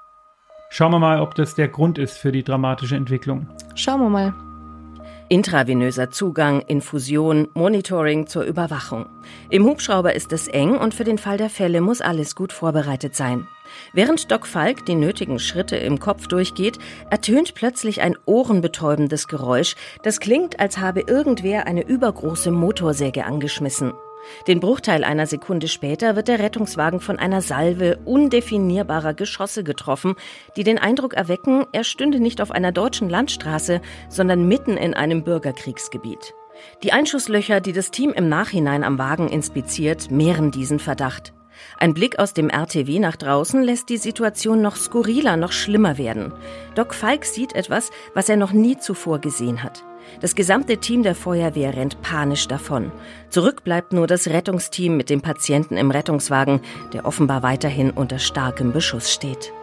Schauen 0.73 0.93
wir 0.93 0.99
mal, 0.99 1.19
ob 1.19 1.35
das 1.35 1.53
der 1.53 1.67
Grund 1.67 1.97
ist 1.97 2.17
für 2.17 2.31
die 2.31 2.45
dramatische 2.45 2.95
Entwicklung. 2.95 3.45
Schauen 3.75 3.99
wir 3.99 4.09
mal. 4.09 4.33
Intravenöser 5.27 6.11
Zugang, 6.11 6.61
Infusion, 6.61 7.49
Monitoring 7.53 8.25
zur 8.25 8.43
Überwachung. 8.43 9.05
Im 9.49 9.65
Hubschrauber 9.65 10.15
ist 10.15 10.31
es 10.31 10.47
eng 10.47 10.77
und 10.77 10.93
für 10.93 11.03
den 11.03 11.17
Fall 11.17 11.35
der 11.35 11.49
Fälle 11.49 11.81
muss 11.81 11.99
alles 11.99 12.35
gut 12.35 12.53
vorbereitet 12.53 13.17
sein. 13.17 13.49
Während 13.91 14.31
Doc 14.31 14.47
Falk 14.47 14.85
die 14.85 14.95
nötigen 14.95 15.39
Schritte 15.39 15.75
im 15.75 15.99
Kopf 15.99 16.27
durchgeht, 16.27 16.79
ertönt 17.09 17.53
plötzlich 17.53 17.99
ein 18.01 18.15
ohrenbetäubendes 18.25 19.27
Geräusch, 19.27 19.75
das 20.03 20.21
klingt, 20.21 20.61
als 20.61 20.77
habe 20.77 21.01
irgendwer 21.01 21.67
eine 21.67 21.85
übergroße 21.85 22.49
Motorsäge 22.49 23.25
angeschmissen. 23.25 23.91
Den 24.47 24.59
Bruchteil 24.59 25.03
einer 25.03 25.27
Sekunde 25.27 25.67
später 25.67 26.15
wird 26.15 26.27
der 26.27 26.39
Rettungswagen 26.39 26.99
von 26.99 27.19
einer 27.19 27.41
Salve 27.41 27.99
undefinierbarer 28.05 29.13
Geschosse 29.13 29.63
getroffen, 29.63 30.15
die 30.55 30.63
den 30.63 30.77
Eindruck 30.77 31.13
erwecken, 31.13 31.65
er 31.71 31.83
stünde 31.83 32.19
nicht 32.19 32.41
auf 32.41 32.51
einer 32.51 32.71
deutschen 32.71 33.09
Landstraße, 33.09 33.81
sondern 34.09 34.47
mitten 34.47 34.77
in 34.77 34.93
einem 34.93 35.23
Bürgerkriegsgebiet. 35.23 36.33
Die 36.83 36.93
Einschusslöcher, 36.93 37.61
die 37.61 37.73
das 37.73 37.91
Team 37.91 38.11
im 38.11 38.29
Nachhinein 38.29 38.83
am 38.83 38.97
Wagen 38.97 39.29
inspiziert, 39.29 40.11
mehren 40.11 40.51
diesen 40.51 40.79
Verdacht. 40.79 41.33
Ein 41.77 41.93
Blick 41.93 42.19
aus 42.19 42.33
dem 42.33 42.49
RTW 42.49 42.99
nach 42.99 43.15
draußen 43.15 43.61
lässt 43.63 43.89
die 43.89 43.97
Situation 43.97 44.61
noch 44.61 44.75
skurriler, 44.75 45.37
noch 45.37 45.51
schlimmer 45.51 45.97
werden. 45.97 46.33
Doc 46.75 46.93
Falk 46.93 47.25
sieht 47.25 47.53
etwas, 47.53 47.91
was 48.13 48.29
er 48.29 48.37
noch 48.37 48.51
nie 48.51 48.77
zuvor 48.77 49.19
gesehen 49.19 49.63
hat. 49.63 49.83
Das 50.19 50.35
gesamte 50.35 50.77
Team 50.77 51.03
der 51.03 51.15
Feuerwehr 51.15 51.75
rennt 51.75 52.01
panisch 52.01 52.47
davon. 52.47 52.91
Zurück 53.29 53.63
bleibt 53.63 53.93
nur 53.93 54.07
das 54.07 54.27
Rettungsteam 54.27 54.97
mit 54.97 55.09
dem 55.09 55.21
Patienten 55.21 55.77
im 55.77 55.91
Rettungswagen, 55.91 56.61
der 56.93 57.05
offenbar 57.05 57.43
weiterhin 57.43 57.91
unter 57.91 58.19
starkem 58.19 58.73
Beschuss 58.73 59.11
steht. 59.11 59.53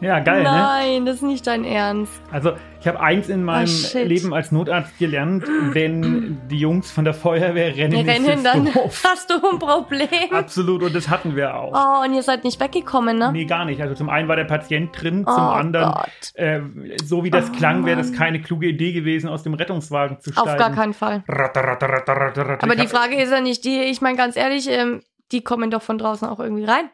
Ja, 0.00 0.20
geil, 0.20 0.44
ne? 0.44 0.48
Nein, 0.48 1.06
das 1.06 1.16
ist 1.16 1.22
nicht 1.22 1.46
dein 1.46 1.64
Ernst. 1.64 2.12
Also, 2.30 2.52
ich 2.80 2.86
habe 2.86 3.00
eins 3.00 3.28
in 3.28 3.42
meinem 3.42 3.66
shit. 3.66 4.06
Leben 4.06 4.32
als 4.32 4.52
Notarzt 4.52 4.96
gelernt, 4.98 5.44
wenn 5.72 6.40
die 6.48 6.58
Jungs 6.58 6.90
von 6.90 7.04
der 7.04 7.14
Feuerwehr 7.14 7.76
rennen, 7.76 8.06
ist 8.06 8.08
rennen 8.08 8.44
dann. 8.44 8.66
doof. 8.66 9.02
Hast 9.04 9.28
du 9.30 9.34
ein 9.34 9.58
Problem? 9.58 10.08
Absolut, 10.30 10.84
und 10.84 10.94
das 10.94 11.08
hatten 11.08 11.34
wir 11.34 11.56
auch. 11.56 11.72
Oh, 11.74 12.04
und 12.04 12.14
ihr 12.14 12.22
seid 12.22 12.44
nicht 12.44 12.60
weggekommen, 12.60 13.18
ne? 13.18 13.32
Nee, 13.32 13.44
gar 13.46 13.64
nicht. 13.64 13.82
Also 13.82 13.94
zum 13.96 14.08
einen 14.08 14.28
war 14.28 14.36
der 14.36 14.44
Patient 14.44 14.90
drin, 14.92 15.24
zum 15.24 15.34
Oh 15.34 15.50
anderen, 15.50 15.94
äh, 16.34 16.60
so 17.04 17.24
wie 17.24 17.30
das 17.30 17.50
Oh 17.50 17.56
klang, 17.56 17.84
wäre 17.84 17.96
das 17.96 18.12
keine 18.12 18.40
kluge 18.40 18.68
Idee 18.68 18.92
gewesen, 18.92 19.28
aus 19.28 19.42
dem 19.42 19.54
Rettungswagen 19.54 20.20
zu 20.20 20.32
steigen. 20.32 20.48
Auf 20.48 20.56
gar 20.56 20.70
keinen 20.70 20.94
Fall. 20.94 21.24
Ratter, 21.26 21.62
ratter, 21.62 21.88
ratter. 21.88 22.58
Aber 22.62 22.76
die 22.76 22.86
Frage 22.86 23.16
ist 23.16 23.30
ja 23.32 23.40
nicht 23.40 23.64
die, 23.64 23.80
ich 23.80 24.00
meine 24.00 24.16
ganz 24.16 24.36
ehrlich, 24.36 24.68
ähm, 24.70 25.02
die 25.32 25.42
kommen 25.42 25.70
doch 25.70 25.82
von 25.82 25.98
draußen 25.98 26.28
auch 26.28 26.38
irgendwie 26.38 26.64
rein. 26.64 26.88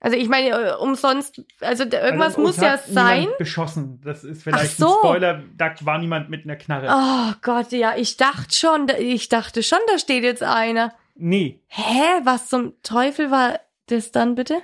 Also 0.00 0.16
ich 0.16 0.28
meine, 0.28 0.48
äh, 0.48 0.74
umsonst, 0.76 1.42
also 1.60 1.84
irgendwas 1.84 2.36
also, 2.36 2.40
muss 2.40 2.56
ja 2.56 2.78
sein. 2.78 3.28
beschossen. 3.38 4.00
Das 4.02 4.24
ist 4.24 4.42
vielleicht 4.42 4.78
so. 4.78 4.86
ein 4.86 4.98
Spoiler, 4.98 5.42
da 5.56 5.74
war 5.80 5.98
niemand 5.98 6.30
mit 6.30 6.44
einer 6.44 6.56
Knarre. 6.56 6.88
Oh 6.90 7.34
Gott, 7.42 7.70
ja, 7.72 7.94
ich 7.96 8.16
dachte 8.16 8.54
schon, 8.54 8.88
ich 8.98 9.28
dachte 9.28 9.62
schon, 9.62 9.78
da 9.88 9.98
steht 9.98 10.24
jetzt 10.24 10.42
einer. 10.42 10.94
Nee, 11.16 11.60
Hä, 11.66 12.22
was 12.24 12.48
zum 12.48 12.72
Teufel 12.82 13.30
war 13.30 13.60
das 13.86 14.10
dann 14.10 14.36
bitte? 14.36 14.62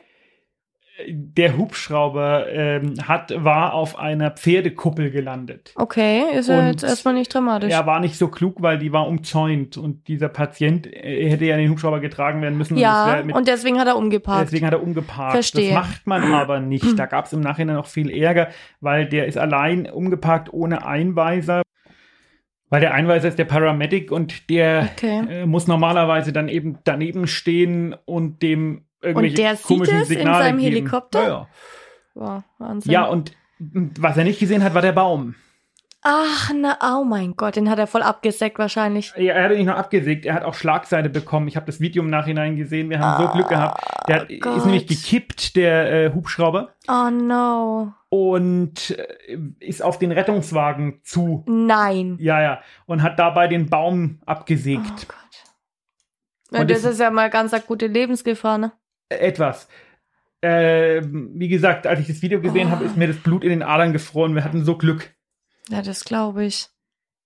Der 1.08 1.58
Hubschrauber 1.58 2.46
ähm, 2.50 2.94
hat, 3.06 3.32
war 3.44 3.74
auf 3.74 3.98
einer 3.98 4.30
Pferdekuppel 4.30 5.10
gelandet. 5.10 5.72
Okay, 5.76 6.22
ist 6.34 6.48
ja 6.48 6.58
Und- 6.58 6.66
jetzt 6.68 6.84
erstmal 6.84 7.14
nicht 7.14 7.32
dramatisch. 7.32 7.70
Er 7.72 7.86
war 7.86 8.00
nicht 8.00 8.16
so 8.16 8.28
klug, 8.28 8.62
weil 8.62 8.78
die 8.78 8.92
war 8.92 9.06
umzäunt 9.06 9.76
und 9.76 10.08
dieser 10.08 10.28
Patient 10.28 10.86
äh, 10.86 11.28
hätte 11.28 11.44
ja 11.44 11.54
in 11.56 11.62
den 11.62 11.70
Hubschrauber 11.70 12.00
getragen 12.00 12.40
werden 12.40 12.56
müssen. 12.56 12.74
und 12.74 12.80
ja, 12.80 13.06
wär 13.16 13.24
mit 13.24 13.36
und 13.36 13.46
deswegen 13.46 13.78
hat 13.78 13.88
er 13.88 13.96
umgeparkt. 13.96 14.46
Deswegen 14.46 14.66
hat 14.66 14.72
er 14.72 14.82
umgeparkt. 14.82 15.32
Verstehe. 15.32 15.74
Das 15.74 15.86
macht 15.86 16.06
man 16.06 16.22
aber 16.34 16.60
nicht. 16.60 16.98
Da 16.98 17.06
gab 17.06 17.26
es 17.26 17.32
im 17.34 17.40
Nachhinein 17.40 17.76
noch 17.76 17.86
viel 17.86 18.10
Ärger, 18.10 18.48
weil 18.80 19.06
der 19.06 19.26
ist 19.26 19.36
allein 19.36 19.90
umgeparkt 19.90 20.52
ohne 20.52 20.86
Einweiser. 20.86 21.62
Weil 22.68 22.80
der 22.80 22.94
Einweiser 22.94 23.28
ist 23.28 23.38
der 23.38 23.44
Paramedic 23.44 24.10
und 24.10 24.50
der 24.50 24.88
Okay. 24.96 25.22
äh, 25.30 25.46
muss 25.46 25.68
normalerweise 25.68 26.32
dann 26.32 26.48
eben 26.48 26.78
daneben 26.82 27.28
stehen 27.28 27.94
und 28.06 28.42
dem 28.42 28.85
irgendwelche 29.06 29.36
der 29.36 29.56
sieht 29.56 29.66
komischen 29.66 29.96
es 30.00 30.10
in 30.10 30.16
Signale 30.18 30.44
seinem 30.44 30.58
geben. 30.58 30.74
Helikopter? 30.76 31.22
Ja, 31.22 31.28
ja. 31.28 31.48
Wow, 32.14 32.42
Wahnsinn. 32.58 32.92
ja, 32.92 33.04
und 33.06 33.32
was 33.58 34.16
er 34.16 34.24
nicht 34.24 34.38
gesehen 34.40 34.62
hat, 34.64 34.74
war 34.74 34.82
der 34.82 34.92
Baum. 34.92 35.34
Ach, 36.08 36.52
na, 36.54 36.78
oh 37.00 37.02
mein 37.02 37.34
Gott, 37.34 37.56
den 37.56 37.68
hat 37.68 37.80
er 37.80 37.88
voll 37.88 38.02
abgesägt 38.02 38.60
wahrscheinlich. 38.60 39.12
Ja, 39.16 39.34
er 39.34 39.44
hat 39.44 39.50
ihn 39.50 39.56
nicht 39.56 39.66
nur 39.66 39.74
abgesägt, 39.76 40.24
er 40.24 40.34
hat 40.34 40.44
auch 40.44 40.54
Schlagseite 40.54 41.08
bekommen. 41.08 41.48
Ich 41.48 41.56
habe 41.56 41.66
das 41.66 41.80
Video 41.80 42.00
im 42.02 42.10
Nachhinein 42.10 42.54
gesehen. 42.56 42.90
Wir 42.90 43.00
haben 43.00 43.24
so 43.26 43.32
Glück 43.32 43.48
gehabt. 43.48 43.82
Der 44.06 44.20
hat, 44.20 44.28
Gott. 44.40 44.56
ist 44.58 44.66
nämlich 44.66 44.86
gekippt, 44.86 45.56
der 45.56 45.92
äh, 45.92 46.12
Hubschrauber. 46.14 46.74
Oh 46.86 47.10
no. 47.10 47.92
und 48.08 48.96
äh, 48.96 49.36
ist 49.58 49.82
auf 49.82 49.98
den 49.98 50.12
Rettungswagen 50.12 51.00
zu. 51.02 51.44
Nein. 51.48 52.18
Ja, 52.20 52.40
ja. 52.40 52.60
Und 52.86 53.02
hat 53.02 53.18
dabei 53.18 53.48
den 53.48 53.68
Baum 53.68 54.18
Oh 54.20 54.30
abgesägt. 54.30 55.08
Gott. 55.08 55.16
Ja, 56.52 56.60
Und 56.60 56.70
das 56.70 56.78
es- 56.84 56.92
ist 56.92 57.00
ja 57.00 57.10
mal 57.10 57.30
ganz 57.30 57.52
akute 57.52 57.88
Lebensgefahr, 57.88 58.58
ne? 58.58 58.72
Etwas. 59.08 59.68
Äh, 60.40 61.02
wie 61.04 61.48
gesagt, 61.48 61.86
als 61.86 62.00
ich 62.00 62.06
das 62.08 62.22
Video 62.22 62.40
gesehen 62.40 62.68
Oh. 62.68 62.70
habe, 62.72 62.84
ist 62.84 62.96
mir 62.96 63.06
das 63.08 63.16
Blut 63.16 63.42
in 63.44 63.50
den 63.50 63.62
Adern 63.62 63.92
gefroren. 63.92 64.34
Wir 64.34 64.44
hatten 64.44 64.64
so 64.64 64.76
Glück. 64.76 65.14
Ja, 65.68 65.82
das 65.82 66.04
glaube 66.04 66.44
ich. 66.44 66.68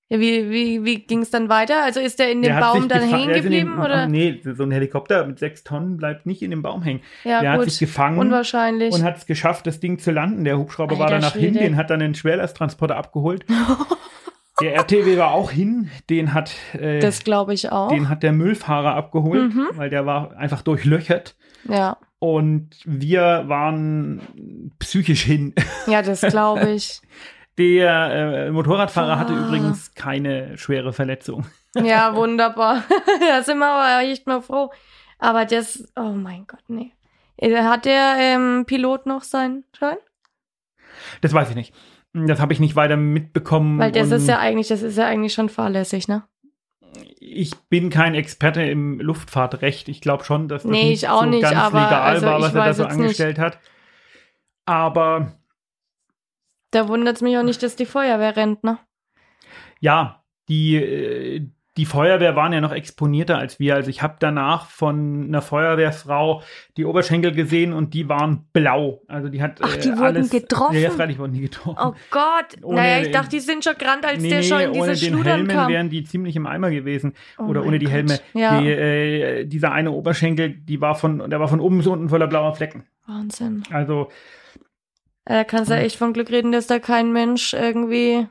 Ja, 0.09 0.19
wie 0.19 0.51
wie, 0.51 0.85
wie 0.85 0.99
ging 1.05 1.23
es 1.23 1.31
dann 1.31 1.49
weiter? 1.49 1.85
Also 1.85 2.01
ist 2.01 2.19
der 2.19 2.33
in 2.33 2.43
dem 2.43 2.53
Der 2.55 2.61
Baum 2.61 2.89
dann 2.89 3.03
hängen 3.09 3.33
geblieben? 3.33 3.73
dem, 3.77 3.81
oder? 3.81 4.07
Nee, 4.09 4.41
so 4.43 4.65
ein 4.65 4.71
Helikopter 4.73 5.25
mit 5.27 5.39
sechs 5.39 5.63
Tonnen 5.63 5.99
bleibt 5.99 6.27
nicht 6.27 6.43
in 6.43 6.51
dem 6.51 6.63
Baum 6.63 6.83
hängen. 6.83 7.01
Ja, 7.25 7.41
der 7.41 7.53
gut. 7.53 7.63
hat 7.63 7.71
sich 7.71 7.79
gefangen 7.81 8.19
Unwahrscheinlich. 8.19 8.93
und 8.93 9.05
hat 9.05 9.19
es 9.19 9.27
geschafft, 9.27 9.67
das 9.69 9.79
Ding 9.79 9.99
zu 10.01 10.11
landen. 10.11 10.45
Der 10.45 10.59
Hubschrauber 10.59 10.99
war 10.99 11.07
Alter 11.07 11.21
danach 11.21 11.33
hin, 11.35 11.53
Schwede. 11.55 11.65
den 11.65 11.77
hat 11.77 11.91
dann 11.91 12.03
ein 12.03 12.15
Schwerlasttransporter 12.17 12.97
abgeholt. 12.97 13.45
der 14.61 14.75
RTW 14.75 15.17
war 15.17 15.31
auch 15.33 15.51
hin, 15.53 15.91
den 16.11 16.35
hat 16.35 16.51
äh, 16.73 16.99
das 16.99 17.23
glaube 17.23 17.55
ich 17.55 17.71
auch. 17.71 17.89
Den 17.91 18.09
hat 18.09 18.23
der 18.23 18.33
Müllfahrer 18.33 18.95
abgeholt, 18.95 19.55
Mhm. 19.55 19.69
weil 19.75 19.91
der 19.91 20.07
war 20.07 20.37
einfach 20.37 20.63
durchlöchert. 20.63 21.37
Ja. 21.65 21.97
Und 22.19 22.71
wir 22.85 23.45
waren 23.47 24.71
psychisch 24.79 25.23
hin. 25.23 25.55
ja, 25.87 26.03
das 26.03 26.21
glaube 26.21 26.71
ich. 26.73 27.01
Der 27.59 28.47
äh, 28.47 28.51
Motorradfahrer 28.51 29.19
hatte 29.19 29.33
Ah. 29.35 29.47
übrigens 29.47 29.95
keine 29.95 30.57
schwere 30.57 30.93
Verletzung. 30.93 31.47
ja, 31.77 32.15
wunderbar. 32.15 32.85
da 33.31 33.43
sind 33.43 33.59
wir 33.59 33.67
aber 33.67 34.07
echt 34.09 34.27
mal 34.27 34.41
froh. 34.41 34.71
Aber 35.19 35.45
das, 35.45 35.87
oh 35.97 36.13
mein 36.13 36.47
Gott, 36.47 36.63
nee. 36.69 36.93
Äh, 37.37 37.55
Hat 37.63 37.85
der 37.85 38.15
ähm, 38.19 38.65
Pilot 38.67 39.07
noch 39.07 39.23
seinen 39.23 39.65
Schein? 39.79 39.99
Das 41.21 41.33
weiß 41.35 41.51
ich 41.51 41.57
nicht. 41.57 41.75
Das 42.13 42.41
habe 42.41 42.53
ich 42.53 42.61
nicht 42.61 42.77
weiter 42.77 42.97
mitbekommen. 42.97 43.79
Weil 43.79 43.93
das 43.93 44.11
ist 44.11 44.27
ja 44.29 44.39
eigentlich, 44.39 44.69
das 44.69 44.83
ist 44.83 44.97
ja 44.99 45.07
eigentlich 45.07 45.33
schon 45.35 45.49
fahrlässig, 45.49 46.09
ne? 46.09 46.25
Ich 47.21 47.55
bin 47.69 47.91
kein 47.91 48.15
Experte 48.15 48.63
im 48.63 49.01
Luftfahrtrecht. 49.01 49.89
Ich 49.89 50.01
glaube 50.01 50.25
schon, 50.25 50.49
dass 50.49 50.63
das 50.63 50.71
Nee, 50.71 50.91
nicht 50.91 51.07
so 51.07 51.23
nicht, 51.25 51.43
ganz 51.43 51.57
aber 51.57 51.81
legal 51.81 52.03
also 52.03 52.27
war, 52.27 52.41
was 52.41 52.55
er 52.55 52.65
da 52.65 52.75
so 52.75 52.83
jetzt 52.83 52.93
nicht. 52.93 53.03
angestellt 53.03 53.39
hat. 53.39 53.59
Aber 54.67 55.37
Da 56.71 56.89
wundert 56.89 57.17
es 57.17 57.23
mich 57.23 57.37
auch 57.39 57.43
nicht, 57.43 57.63
dass 57.63 57.77
die 57.77 57.87
Feuerwehr 57.87 58.37
rennt, 58.37 58.63
ne? 58.65 58.79
ja, 59.81 60.23
die, 60.49 60.77
äh, 60.77 61.49
die 61.81 61.87
Feuerwehr 61.87 62.37
waren 62.37 62.53
ja 62.53 62.61
noch 62.61 62.73
exponierter 62.73 63.39
als 63.39 63.59
wir. 63.59 63.75
Also 63.75 63.89
ich 63.89 64.03
habe 64.03 64.17
danach 64.21 64.67
von 64.69 65.25
einer 65.29 65.41
Feuerwehrfrau 65.41 66.43
die 66.77 66.85
Oberschenkel 66.85 67.33
gesehen 67.33 67.73
und 67.73 67.95
die 67.95 68.07
waren 68.11 68.45
blau. 68.53 69.01
Also 69.09 69.31
die 69.31 69.41
hat 69.41 69.61
Ach, 69.63 69.75
die 69.79 69.89
äh, 69.89 69.93
wurden 69.93 70.03
alles, 70.03 70.29
getroffen? 70.31 70.75
Ja, 70.75 70.81
ja, 70.81 70.91
freilich 70.91 71.19
wurden 71.19 71.33
die 71.33 71.41
getroffen. 71.41 71.79
Oh 71.83 71.95
Gott. 72.11 72.63
Ohne 72.63 72.77
naja, 72.77 73.01
ich 73.03 73.11
dachte, 73.13 73.31
die 73.31 73.41
sind 73.41 73.65
schon 73.65 73.79
gerannt, 73.79 74.05
als 74.05 74.21
nee, 74.23 74.29
der 74.29 74.43
schon 74.43 74.61
in 74.61 74.73
diese 74.75 74.83
ohne 74.85 74.93
den 74.95 75.09
Schludern 75.15 75.33
Helmen 75.37 75.49
kam. 75.49 75.69
wären 75.73 75.89
die 75.89 76.05
ziemlich 76.05 76.37
im 76.37 76.47
Eimer 76.47 76.71
gewesen. 76.71 77.15
Oh 77.39 77.45
Oder 77.45 77.65
ohne 77.65 77.79
die 77.79 77.87
Gott. 77.87 77.95
Helme. 77.95 78.21
Ja. 78.35 78.61
Die, 78.61 78.69
äh, 78.69 79.45
dieser 79.47 79.73
eine 79.73 79.93
Oberschenkel, 79.93 80.51
die 80.51 80.83
war 80.83 80.95
von, 80.95 81.31
der 81.31 81.41
war 81.41 81.49
von 81.49 81.61
oben 81.61 81.79
bis 81.79 81.87
unten 81.87 82.11
voller 82.11 82.27
blauer 82.27 82.55
Flecken. 82.55 82.85
Wahnsinn. 83.07 83.63
Also 83.73 84.09
Äh, 85.25 85.35
Da 85.35 85.45
kannst 85.45 85.71
du 85.71 85.77
Hm. 85.77 85.83
echt 85.85 85.97
von 85.97 86.13
Glück 86.13 86.31
reden, 86.31 86.53
dass 86.53 86.67
da 86.67 86.79
kein 86.79 87.13
Mensch 87.13 87.55
irgendwie 87.55 88.27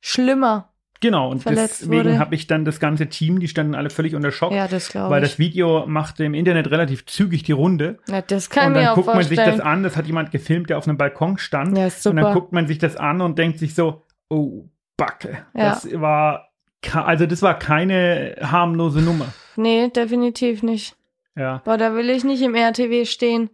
schlimmer. 0.00 0.70
Genau. 1.04 1.30
Und 1.30 1.48
deswegen 1.48 2.18
habe 2.18 2.34
ich 2.34 2.46
dann 2.46 2.64
das 2.64 2.80
ganze 2.80 3.08
Team, 3.08 3.38
die 3.38 3.48
standen 3.48 3.74
alle 3.74 3.90
völlig 3.90 4.14
unter 4.14 4.32
Schock. 4.32 4.52
Ja, 4.52 4.66
das 4.66 4.88
glaube 4.88 5.10
Weil 5.10 5.22
ich. 5.22 5.30
das 5.30 5.38
Video 5.38 5.86
machte 5.86 6.24
im 6.24 6.34
Internet 6.34 6.70
relativ 6.70 7.06
zügig 7.06 7.42
die 7.42 7.52
Runde. 7.52 7.98
ja, 8.08 8.22
das 8.22 8.50
kann 8.50 8.68
und 8.68 8.72
mir 8.72 8.78
dann 8.80 8.88
auch 8.88 8.94
guckt 8.96 9.08
man 9.08 9.22
sich 9.22 9.36
das 9.36 9.60
an, 9.60 9.82
das 9.82 9.96
hat 9.96 10.06
jemand 10.06 10.30
gefilmt, 10.30 10.70
der 10.70 10.78
auf 10.78 10.88
einem 10.88 10.96
Balkon 10.96 11.38
stand. 11.38 11.76
Ja, 11.76 11.86
ist 11.86 12.06
und 12.06 12.16
dann 12.16 12.24
super. 12.24 12.34
guckt 12.34 12.52
man 12.52 12.66
sich 12.66 12.78
das 12.78 12.96
an 12.96 13.20
und 13.20 13.38
denkt 13.38 13.58
sich 13.58 13.74
so, 13.74 14.02
oh, 14.28 14.64
Backe. 14.96 15.44
Ja. 15.54 15.70
Das 15.70 15.88
war, 16.00 16.48
also 16.92 17.26
das 17.26 17.42
war 17.42 17.58
keine 17.58 18.36
harmlose 18.40 19.00
Nummer. 19.00 19.26
Nee, 19.56 19.90
definitiv 19.90 20.62
nicht. 20.62 20.96
Ja. 21.36 21.62
Boah, 21.64 21.76
da 21.76 21.94
will 21.94 22.10
ich 22.10 22.24
nicht 22.24 22.42
im 22.42 22.54
RTW 22.54 23.04
stehen. 23.04 23.50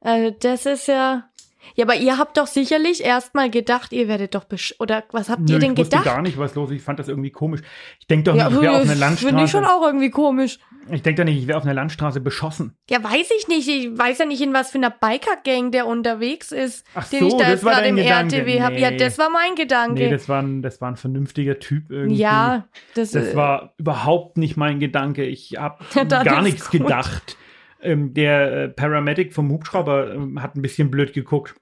Also, 0.00 0.34
das 0.40 0.66
ist 0.66 0.88
ja. 0.88 1.27
Ja, 1.74 1.84
aber 1.84 1.94
ihr 1.96 2.18
habt 2.18 2.36
doch 2.36 2.46
sicherlich 2.46 3.02
erstmal 3.04 3.50
gedacht, 3.50 3.92
ihr 3.92 4.08
werdet 4.08 4.34
doch 4.34 4.44
besch 4.44 4.74
oder 4.78 5.04
was 5.12 5.28
habt 5.28 5.42
Nö, 5.42 5.54
ihr 5.54 5.58
denn 5.58 5.72
ich 5.72 5.84
gedacht? 5.84 6.04
gar 6.04 6.22
nicht, 6.22 6.38
was 6.38 6.54
los 6.54 6.70
ist. 6.70 6.76
Ich 6.76 6.82
fand 6.82 6.98
das 6.98 7.08
irgendwie 7.08 7.30
komisch. 7.30 7.60
Ich 8.00 8.06
denke 8.06 8.24
doch 8.30 8.36
ja, 8.36 8.48
nicht, 8.48 8.56
ich 8.56 8.62
wäre 8.62 8.76
auf 8.76 8.82
einer 8.88 8.94
das 8.96 9.20
finde 9.20 9.44
ich 9.44 9.50
schon 9.50 9.62
Landstraße. 9.62 9.82
auch 9.82 9.86
irgendwie 9.86 10.10
komisch. 10.10 10.58
Ich 10.90 11.02
denke 11.02 11.20
doch 11.22 11.24
nicht, 11.30 11.38
ich 11.38 11.46
wäre 11.46 11.58
auf 11.58 11.64
einer 11.64 11.74
Landstraße 11.74 12.20
beschossen. 12.20 12.74
Ja, 12.88 13.02
weiß 13.04 13.30
ich 13.38 13.48
nicht. 13.48 13.68
Ich 13.68 13.96
weiß 13.98 14.18
ja 14.18 14.24
nicht, 14.24 14.40
in 14.40 14.54
was 14.54 14.70
für 14.70 14.78
einer 14.78 14.90
Biker-Gang 14.90 15.70
der 15.70 15.86
unterwegs 15.86 16.50
ist, 16.50 16.86
Ach 16.94 17.06
den 17.08 17.20
so, 17.20 17.26
ich 17.28 17.32
da 17.34 17.38
das 17.40 17.48
jetzt 17.50 17.64
war 17.64 17.74
gerade 17.74 17.88
im 17.88 17.96
Gedanke. 17.96 18.36
RTW 18.36 18.62
habe. 18.62 18.78
Ja, 18.78 18.90
Nee. 18.90 18.96
das 18.96 19.18
war 19.18 19.28
mein 19.28 19.54
Gedanke. 19.54 20.02
Nee, 20.04 20.10
das 20.10 20.28
war 20.28 20.40
ein, 20.42 20.62
das 20.62 20.80
war 20.80 20.90
ein 20.90 20.96
vernünftiger 20.96 21.58
Typ 21.58 21.90
irgendwie. 21.90 22.16
ja, 22.16 22.68
das, 22.94 23.10
Das 23.10 23.28
äh, 23.28 23.36
war 23.36 23.74
überhaupt 23.76 24.38
nicht 24.38 24.56
mein 24.56 24.80
Gedanke. 24.80 25.24
Ich 25.26 25.56
habe 25.58 25.84
gar 26.08 26.40
nichts 26.42 26.70
gut. 26.70 26.80
gedacht. 26.82 27.36
Ähm, 27.80 28.12
der 28.14 28.52
äh, 28.64 28.68
Paramedic 28.68 29.32
vom 29.32 29.50
Hubschrauber 29.50 30.12
ähm, 30.14 30.42
hat 30.42 30.56
ein 30.56 30.62
bisschen 30.62 30.90
blöd 30.90 31.12
geguckt. 31.12 31.54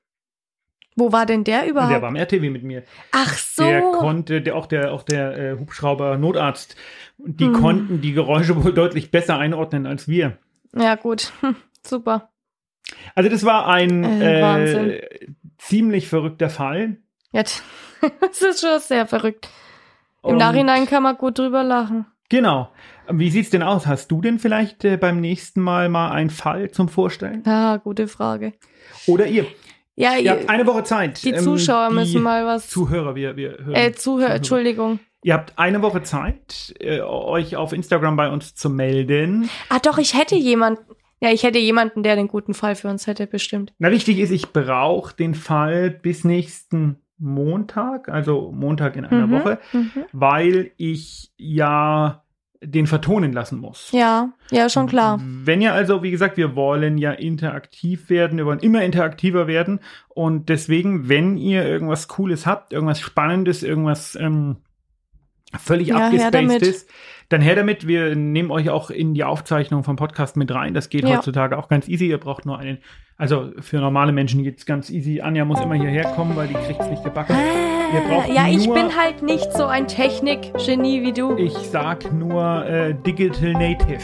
Wo 0.98 1.12
war 1.12 1.26
denn 1.26 1.44
der 1.44 1.68
überhaupt? 1.68 1.92
Der 1.92 2.00
war 2.00 2.08
im 2.08 2.16
RTW 2.16 2.48
mit 2.48 2.62
mir. 2.62 2.82
Ach 3.12 3.34
so. 3.36 3.62
Der 3.64 3.82
konnte, 3.82 4.40
der, 4.40 4.56
auch 4.56 4.64
der, 4.66 4.92
auch 4.92 5.02
der 5.02 5.36
äh, 5.36 5.58
Hubschrauber-Notarzt, 5.58 6.74
die 7.18 7.48
Mhm. 7.48 7.52
konnten 7.52 8.00
die 8.00 8.12
Geräusche 8.12 8.56
wohl 8.64 8.72
deutlich 8.72 9.10
besser 9.10 9.36
einordnen 9.38 9.86
als 9.86 10.08
wir. 10.08 10.38
ja, 10.74 10.94
gut. 10.94 11.32
Hm, 11.40 11.56
Super. 11.86 12.30
Also 13.14 13.28
das 13.28 13.44
war 13.44 13.66
ein 13.68 14.04
Äh, 14.04 14.94
äh, 14.96 15.26
ziemlich 15.58 16.08
verrückter 16.08 16.48
Fall. 16.48 16.96
Jetzt, 17.32 17.62
das 18.20 18.40
ist 18.40 18.60
schon 18.62 18.78
sehr 18.80 19.06
verrückt. 19.06 19.50
Im 20.22 20.30
Und- 20.30 20.36
Nachhinein 20.38 20.86
kann 20.86 21.02
man 21.02 21.16
gut 21.18 21.38
drüber 21.38 21.62
lachen. 21.62 22.06
Genau. 22.28 22.70
Wie 23.08 23.30
sieht's 23.30 23.50
denn 23.50 23.62
aus? 23.62 23.86
Hast 23.86 24.10
du 24.10 24.20
denn 24.20 24.38
vielleicht 24.38 24.84
äh, 24.84 24.96
beim 24.96 25.20
nächsten 25.20 25.60
Mal 25.60 25.88
mal 25.88 26.10
einen 26.10 26.30
Fall 26.30 26.70
zum 26.70 26.88
Vorstellen? 26.88 27.46
Ah, 27.46 27.76
gute 27.76 28.08
Frage. 28.08 28.52
Oder 29.06 29.26
ihr? 29.26 29.46
Ja, 29.94 30.14
Ihr 30.16 30.20
ihr, 30.22 30.30
habt 30.32 30.50
eine 30.50 30.66
Woche 30.66 30.84
Zeit. 30.84 31.22
die 31.24 31.30
ähm, 31.30 31.42
Zuschauer 31.42 31.88
die 31.90 31.94
müssen 31.94 32.22
mal 32.22 32.44
was. 32.44 32.68
Zuhörer, 32.68 33.14
wir, 33.14 33.36
wir 33.36 33.58
hören. 33.64 33.74
äh, 33.74 33.92
Zuhörer, 33.92 34.34
Entschuldigung. 34.34 34.98
Ihr 35.22 35.34
habt 35.34 35.58
eine 35.58 35.80
Woche 35.82 36.02
Zeit, 36.02 36.74
äh, 36.80 37.00
euch 37.00 37.56
auf 37.56 37.72
Instagram 37.72 38.16
bei 38.16 38.28
uns 38.28 38.54
zu 38.54 38.68
melden. 38.70 39.48
Ah, 39.70 39.78
doch, 39.78 39.98
ich 39.98 40.16
hätte 40.16 40.36
jemand. 40.36 40.78
Ja, 41.20 41.30
ich 41.32 41.44
hätte 41.44 41.58
jemanden, 41.58 42.02
der 42.02 42.14
den 42.14 42.28
guten 42.28 42.52
Fall 42.52 42.74
für 42.76 42.88
uns 42.88 43.06
hätte, 43.06 43.26
bestimmt. 43.26 43.72
Na, 43.78 43.90
wichtig 43.90 44.18
ist, 44.18 44.30
ich 44.30 44.52
brauche 44.52 45.16
den 45.16 45.34
Fall 45.34 45.88
bis 45.90 46.24
nächsten 46.24 46.96
Montag, 47.18 48.08
also 48.08 48.52
Montag 48.52 48.96
in 48.96 49.04
einer 49.04 49.26
Mhm, 49.26 49.32
Woche, 49.32 49.58
mhm. 49.72 49.90
weil 50.12 50.72
ich 50.76 51.32
ja 51.36 52.22
den 52.62 52.86
vertonen 52.86 53.32
lassen 53.32 53.58
muss. 53.58 53.92
Ja, 53.92 54.32
ja, 54.50 54.68
schon 54.68 54.86
klar. 54.86 55.20
Wenn 55.22 55.60
ihr 55.60 55.72
also, 55.72 56.02
wie 56.02 56.10
gesagt, 56.10 56.36
wir 56.36 56.56
wollen 56.56 56.98
ja 56.98 57.12
interaktiv 57.12 58.08
werden, 58.10 58.38
wir 58.38 58.46
wollen 58.46 58.60
immer 58.60 58.82
interaktiver 58.82 59.46
werden 59.46 59.80
und 60.08 60.48
deswegen, 60.48 61.08
wenn 61.08 61.36
ihr 61.36 61.64
irgendwas 61.64 62.08
Cooles 62.08 62.46
habt, 62.46 62.72
irgendwas 62.72 63.00
Spannendes, 63.00 63.62
irgendwas 63.62 64.16
ähm, 64.16 64.56
völlig 65.58 65.88
Ja, 65.88 66.08
her 66.10 66.30
damit. 66.30 66.86
Dann 67.28 67.40
her 67.40 67.54
damit. 67.56 67.86
Wir 67.86 68.14
nehmen 68.14 68.50
euch 68.50 68.70
auch 68.70 68.90
in 68.90 69.14
die 69.14 69.24
Aufzeichnung 69.24 69.82
vom 69.84 69.96
Podcast 69.96 70.36
mit 70.36 70.52
rein. 70.54 70.74
Das 70.74 70.88
geht 70.88 71.04
Ja. 71.08 71.16
heutzutage 71.16 71.58
auch 71.58 71.68
ganz 71.68 71.88
easy. 71.88 72.06
Ihr 72.08 72.18
braucht 72.18 72.46
nur 72.46 72.58
einen, 72.58 72.78
also 73.16 73.50
für 73.60 73.78
normale 73.78 74.12
Menschen 74.12 74.42
geht's 74.44 74.64
ganz 74.66 74.90
easy. 74.90 75.20
Anja 75.20 75.44
muss 75.44 75.60
immer 75.60 75.74
hierher 75.74 76.04
kommen, 76.12 76.36
weil 76.36 76.48
die 76.48 76.54
kriegt's 76.54 76.88
nicht 76.88 77.02
gebacken. 77.02 77.34
Braucht 78.08 78.28
Ja, 78.28 78.46
ich 78.48 78.68
bin 78.68 78.96
halt 78.96 79.22
nicht 79.22 79.52
so 79.52 79.66
ein 79.66 79.86
Technik-Genie 79.86 81.02
wie 81.02 81.12
du. 81.12 81.36
Ich 81.36 81.52
sag 81.54 82.12
nur 82.12 82.64
äh, 82.66 82.94
Digital 83.06 83.52
Native. 83.52 84.02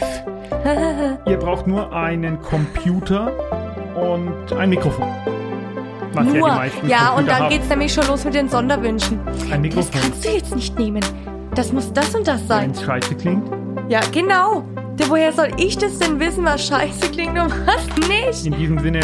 Ihr 1.25 1.37
braucht 1.37 1.67
nur 1.67 1.93
einen 1.93 2.39
Computer 2.41 3.31
und 3.95 4.53
ein 4.53 4.69
Mikrofon. 4.69 5.07
Was 6.13 6.27
ja, 6.27 6.31
die 6.33 6.39
Nur. 6.39 6.47
meisten 6.49 6.87
Ja, 6.87 7.13
und 7.13 7.27
dann 7.27 7.39
haben. 7.43 7.49
geht's 7.49 7.67
nämlich 7.69 7.91
schon 7.91 8.05
los 8.07 8.23
mit 8.23 8.35
den 8.35 8.47
Sonderwünschen. 8.47 9.19
Ein 9.49 9.49
Das 9.49 9.59
Mikrofon, 9.59 10.01
kannst 10.01 10.25
du 10.25 10.29
jetzt 10.29 10.55
nicht 10.55 10.77
nehmen. 10.77 11.01
Das 11.55 11.71
muss 11.71 11.91
das 11.93 12.13
und 12.15 12.27
das 12.27 12.47
sein. 12.47 12.63
wenn 12.63 12.71
es 12.71 12.81
scheiße 12.83 13.15
klingt. 13.15 13.43
Ja, 13.87 13.99
genau. 14.11 14.63
Woher 15.07 15.31
soll 15.33 15.49
ich 15.57 15.77
das 15.77 15.99
denn 15.99 16.19
wissen, 16.19 16.45
was 16.45 16.65
scheiße 16.67 17.11
klingt 17.11 17.37
und 17.37 17.53
was 17.65 17.85
nicht? 18.07 18.45
In 18.45 18.53
diesem 18.57 18.79
Sinne, 18.79 19.01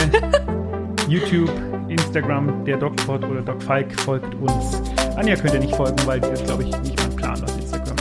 YouTube, 1.07 1.51
Instagram, 1.89 2.63
der 2.65 2.77
DocPod 2.77 3.23
oder 3.25 3.41
Doc 3.41 3.61
Falk 3.63 3.99
folgt 4.01 4.33
uns. 4.35 4.81
Anja 5.15 5.35
könnt 5.35 5.53
ihr 5.53 5.59
nicht 5.59 5.75
folgen, 5.75 5.97
weil 6.05 6.21
die 6.21 6.29
ist, 6.29 6.45
glaube 6.45 6.63
ich, 6.63 6.81
nicht 6.81 6.99
mein 7.01 7.15
Plan 7.15 7.43
auf 7.43 7.57
Instagram. 7.57 7.95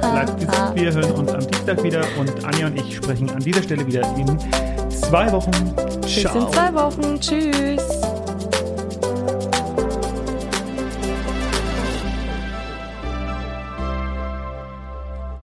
Bleibt 0.00 0.40
gesund, 0.40 0.72
wir 0.74 0.92
hören 0.92 1.12
uns 1.12 1.32
am 1.32 1.46
Dienstag 1.46 1.82
wieder 1.82 2.02
und 2.18 2.44
Anja 2.44 2.66
und 2.66 2.76
ich 2.76 2.96
sprechen 2.96 3.30
an 3.30 3.40
dieser 3.40 3.62
Stelle 3.62 3.86
wieder 3.86 4.02
in 4.16 4.38
zwei 4.90 5.30
Wochen. 5.32 5.50
Bis 6.02 6.24
in 6.24 6.48
zwei 6.50 6.74
Wochen. 6.74 7.20
Tschüss. 7.20 8.13